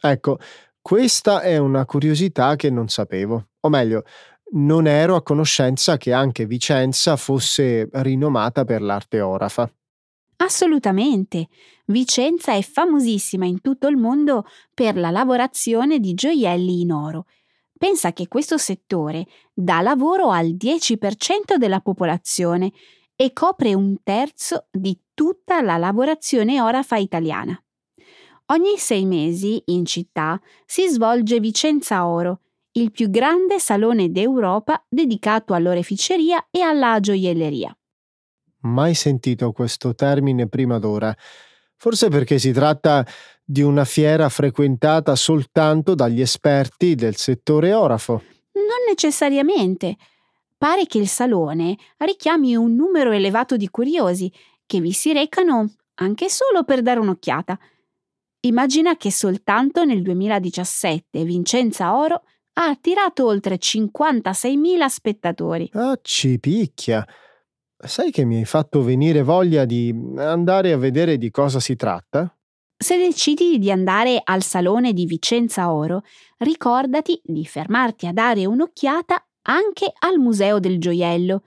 Ecco, 0.00 0.38
questa 0.80 1.42
è 1.42 1.58
una 1.58 1.84
curiosità 1.84 2.56
che 2.56 2.70
non 2.70 2.88
sapevo. 2.88 3.48
O 3.60 3.68
meglio, 3.68 4.04
non 4.52 4.86
ero 4.86 5.16
a 5.16 5.22
conoscenza 5.22 5.96
che 5.96 6.12
anche 6.12 6.46
Vicenza 6.46 7.16
fosse 7.16 7.88
rinomata 7.92 8.64
per 8.64 8.80
l'arte 8.80 9.20
orafa. 9.20 9.70
Assolutamente. 10.44 11.48
Vicenza 11.86 12.52
è 12.52 12.60
famosissima 12.60 13.46
in 13.46 13.62
tutto 13.62 13.86
il 13.86 13.96
mondo 13.96 14.44
per 14.74 14.94
la 14.94 15.10
lavorazione 15.10 15.98
di 16.00 16.12
gioielli 16.12 16.82
in 16.82 16.92
oro. 16.92 17.26
Pensa 17.78 18.12
che 18.12 18.28
questo 18.28 18.58
settore 18.58 19.26
dà 19.54 19.80
lavoro 19.80 20.28
al 20.28 20.48
10% 20.48 21.56
della 21.56 21.80
popolazione 21.80 22.72
e 23.16 23.32
copre 23.32 23.72
un 23.72 23.96
terzo 24.02 24.66
di 24.70 24.98
tutta 25.14 25.62
la 25.62 25.78
lavorazione 25.78 26.60
orafa 26.60 26.96
italiana. 26.96 27.58
Ogni 28.46 28.76
sei 28.76 29.06
mesi 29.06 29.62
in 29.66 29.86
città 29.86 30.38
si 30.66 30.86
svolge 30.88 31.40
Vicenza 31.40 32.06
Oro, 32.06 32.40
il 32.72 32.90
più 32.90 33.08
grande 33.08 33.58
salone 33.58 34.10
d'Europa 34.10 34.84
dedicato 34.90 35.54
all'oreficeria 35.54 36.48
e 36.50 36.60
alla 36.60 37.00
gioielleria. 37.00 37.74
Mai 38.64 38.94
sentito 38.94 39.52
questo 39.52 39.94
termine 39.94 40.48
prima 40.48 40.78
d'ora. 40.78 41.14
Forse 41.76 42.08
perché 42.08 42.38
si 42.38 42.52
tratta 42.52 43.06
di 43.44 43.60
una 43.60 43.84
fiera 43.84 44.28
frequentata 44.28 45.14
soltanto 45.16 45.94
dagli 45.94 46.20
esperti 46.20 46.94
del 46.94 47.16
settore 47.16 47.74
orafo. 47.74 48.22
Non 48.52 48.84
necessariamente. 48.88 49.96
Pare 50.56 50.86
che 50.86 50.98
il 50.98 51.08
salone 51.08 51.76
richiami 51.98 52.56
un 52.56 52.74
numero 52.74 53.10
elevato 53.10 53.56
di 53.56 53.68
curiosi 53.68 54.32
che 54.64 54.80
vi 54.80 54.92
si 54.92 55.12
recano 55.12 55.74
anche 55.96 56.30
solo 56.30 56.64
per 56.64 56.80
dare 56.80 57.00
un'occhiata. 57.00 57.58
Immagina 58.40 58.96
che 58.96 59.12
soltanto 59.12 59.84
nel 59.84 60.00
2017 60.00 61.24
Vincenza 61.24 61.96
Oro 61.96 62.22
ha 62.54 62.66
attirato 62.66 63.26
oltre 63.26 63.56
56.000 63.56 64.86
spettatori. 64.86 65.68
Ah, 65.74 65.98
ci 66.00 66.38
picchia. 66.38 67.06
Sai 67.86 68.10
che 68.10 68.24
mi 68.24 68.38
hai 68.38 68.46
fatto 68.46 68.82
venire 68.82 69.22
voglia 69.22 69.66
di 69.66 69.94
andare 70.16 70.72
a 70.72 70.78
vedere 70.78 71.18
di 71.18 71.30
cosa 71.30 71.60
si 71.60 71.76
tratta? 71.76 72.34
Se 72.76 72.96
decidi 72.96 73.58
di 73.58 73.70
andare 73.70 74.20
al 74.24 74.42
salone 74.42 74.94
di 74.94 75.04
Vicenza 75.04 75.70
Oro, 75.70 76.02
ricordati 76.38 77.20
di 77.22 77.44
fermarti 77.44 78.06
a 78.06 78.12
dare 78.12 78.46
un'occhiata 78.46 79.22
anche 79.42 79.92
al 79.98 80.18
Museo 80.18 80.58
del 80.58 80.80
Gioiello, 80.80 81.42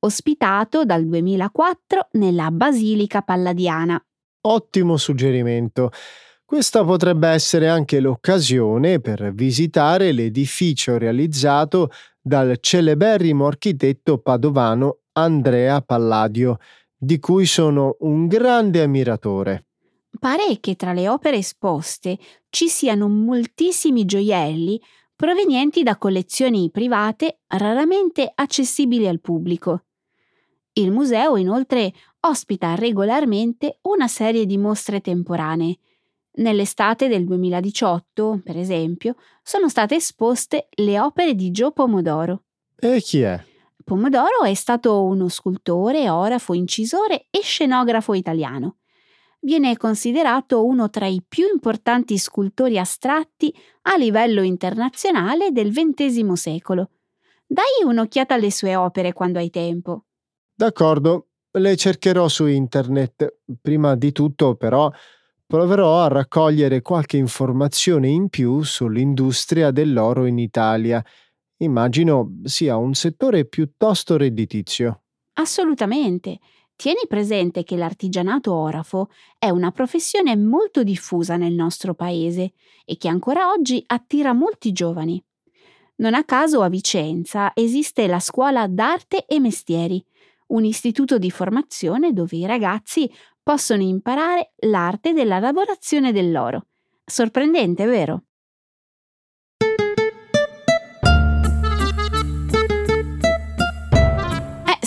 ospitato 0.00 0.84
dal 0.86 1.06
2004 1.06 2.08
nella 2.12 2.50
Basilica 2.50 3.20
Palladiana. 3.20 4.02
Ottimo 4.44 4.96
suggerimento. 4.96 5.90
Questa 6.42 6.84
potrebbe 6.84 7.28
essere 7.28 7.68
anche 7.68 8.00
l'occasione 8.00 8.98
per 9.00 9.32
visitare 9.34 10.10
l'edificio 10.12 10.96
realizzato 10.96 11.90
dal 12.20 12.56
celeberrimo 12.60 13.46
architetto 13.46 14.18
padovano 14.18 15.01
Andrea 15.12 15.80
Palladio, 15.82 16.58
di 16.96 17.18
cui 17.18 17.46
sono 17.46 17.96
un 18.00 18.26
grande 18.26 18.82
ammiratore. 18.82 19.66
Pare 20.18 20.58
che 20.60 20.76
tra 20.76 20.92
le 20.92 21.08
opere 21.08 21.38
esposte 21.38 22.18
ci 22.48 22.68
siano 22.68 23.08
moltissimi 23.08 24.04
gioielli 24.04 24.80
provenienti 25.16 25.82
da 25.82 25.96
collezioni 25.96 26.70
private 26.70 27.40
raramente 27.48 28.30
accessibili 28.34 29.06
al 29.06 29.20
pubblico. 29.20 29.84
Il 30.74 30.90
museo 30.90 31.36
inoltre 31.36 31.92
ospita 32.20 32.74
regolarmente 32.74 33.78
una 33.82 34.08
serie 34.08 34.46
di 34.46 34.58
mostre 34.58 35.00
temporanee. 35.00 35.78
Nell'estate 36.34 37.08
del 37.08 37.24
2018, 37.24 38.40
per 38.42 38.56
esempio, 38.56 39.16
sono 39.42 39.68
state 39.68 39.96
esposte 39.96 40.68
le 40.76 40.98
opere 40.98 41.34
di 41.34 41.50
Gio 41.50 41.72
Pomodoro. 41.72 42.44
E 42.78 43.00
chi 43.00 43.20
è? 43.20 43.51
Pomodoro 43.84 44.42
è 44.44 44.54
stato 44.54 45.02
uno 45.04 45.28
scultore, 45.28 46.08
orafo, 46.08 46.54
incisore 46.54 47.26
e 47.30 47.40
scenografo 47.42 48.14
italiano. 48.14 48.76
Viene 49.40 49.76
considerato 49.76 50.64
uno 50.64 50.88
tra 50.88 51.06
i 51.06 51.22
più 51.26 51.46
importanti 51.52 52.16
scultori 52.16 52.78
astratti 52.78 53.52
a 53.82 53.96
livello 53.96 54.42
internazionale 54.42 55.50
del 55.50 55.72
XX 55.72 56.32
secolo. 56.32 56.90
Dai 57.44 57.84
un'occhiata 57.84 58.34
alle 58.34 58.50
sue 58.50 58.76
opere 58.76 59.12
quando 59.12 59.38
hai 59.38 59.50
tempo. 59.50 60.04
D'accordo, 60.54 61.26
le 61.50 61.76
cercherò 61.76 62.28
su 62.28 62.46
internet. 62.46 63.40
Prima 63.60 63.96
di 63.96 64.12
tutto, 64.12 64.54
però, 64.54 64.90
proverò 65.44 66.02
a 66.02 66.08
raccogliere 66.08 66.80
qualche 66.80 67.16
informazione 67.16 68.08
in 68.08 68.28
più 68.28 68.62
sull'industria 68.62 69.70
dell'oro 69.70 70.24
in 70.24 70.38
Italia. 70.38 71.04
Immagino 71.62 72.40
sia 72.42 72.76
un 72.76 72.92
settore 72.94 73.44
piuttosto 73.44 74.16
redditizio. 74.16 75.02
Assolutamente. 75.34 76.38
Tieni 76.74 77.02
presente 77.06 77.62
che 77.62 77.76
l'artigianato 77.76 78.52
orafo 78.52 79.10
è 79.38 79.48
una 79.48 79.70
professione 79.70 80.36
molto 80.36 80.82
diffusa 80.82 81.36
nel 81.36 81.52
nostro 81.52 81.94
paese 81.94 82.54
e 82.84 82.96
che 82.96 83.06
ancora 83.06 83.50
oggi 83.50 83.80
attira 83.86 84.32
molti 84.32 84.72
giovani. 84.72 85.22
Non 85.96 86.14
a 86.14 86.24
caso 86.24 86.62
a 86.62 86.68
Vicenza 86.68 87.52
esiste 87.54 88.08
la 88.08 88.18
scuola 88.18 88.66
d'arte 88.66 89.24
e 89.26 89.38
mestieri, 89.38 90.04
un 90.48 90.64
istituto 90.64 91.16
di 91.18 91.30
formazione 91.30 92.12
dove 92.12 92.36
i 92.36 92.46
ragazzi 92.46 93.08
possono 93.40 93.82
imparare 93.82 94.54
l'arte 94.66 95.12
della 95.12 95.38
lavorazione 95.38 96.10
dell'oro. 96.10 96.66
Sorprendente, 97.04 97.86
vero? 97.86 98.24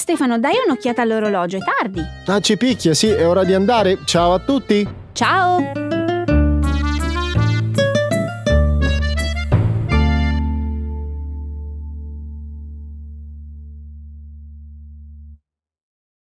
Stefano, 0.06 0.38
dai 0.38 0.54
un'occhiata 0.64 1.02
all'orologio, 1.02 1.58
è 1.58 1.62
tardi. 1.62 2.00
Ah, 2.28 2.40
ci 2.40 2.58
picchia, 2.58 2.94
sì, 2.94 3.08
è 3.08 3.28
ora 3.28 3.44
di 3.44 3.56
andare. 3.56 3.98
Ciao 4.06 4.36
a 4.36 4.40
tutti! 4.40 4.88
Ciao! 5.14 5.85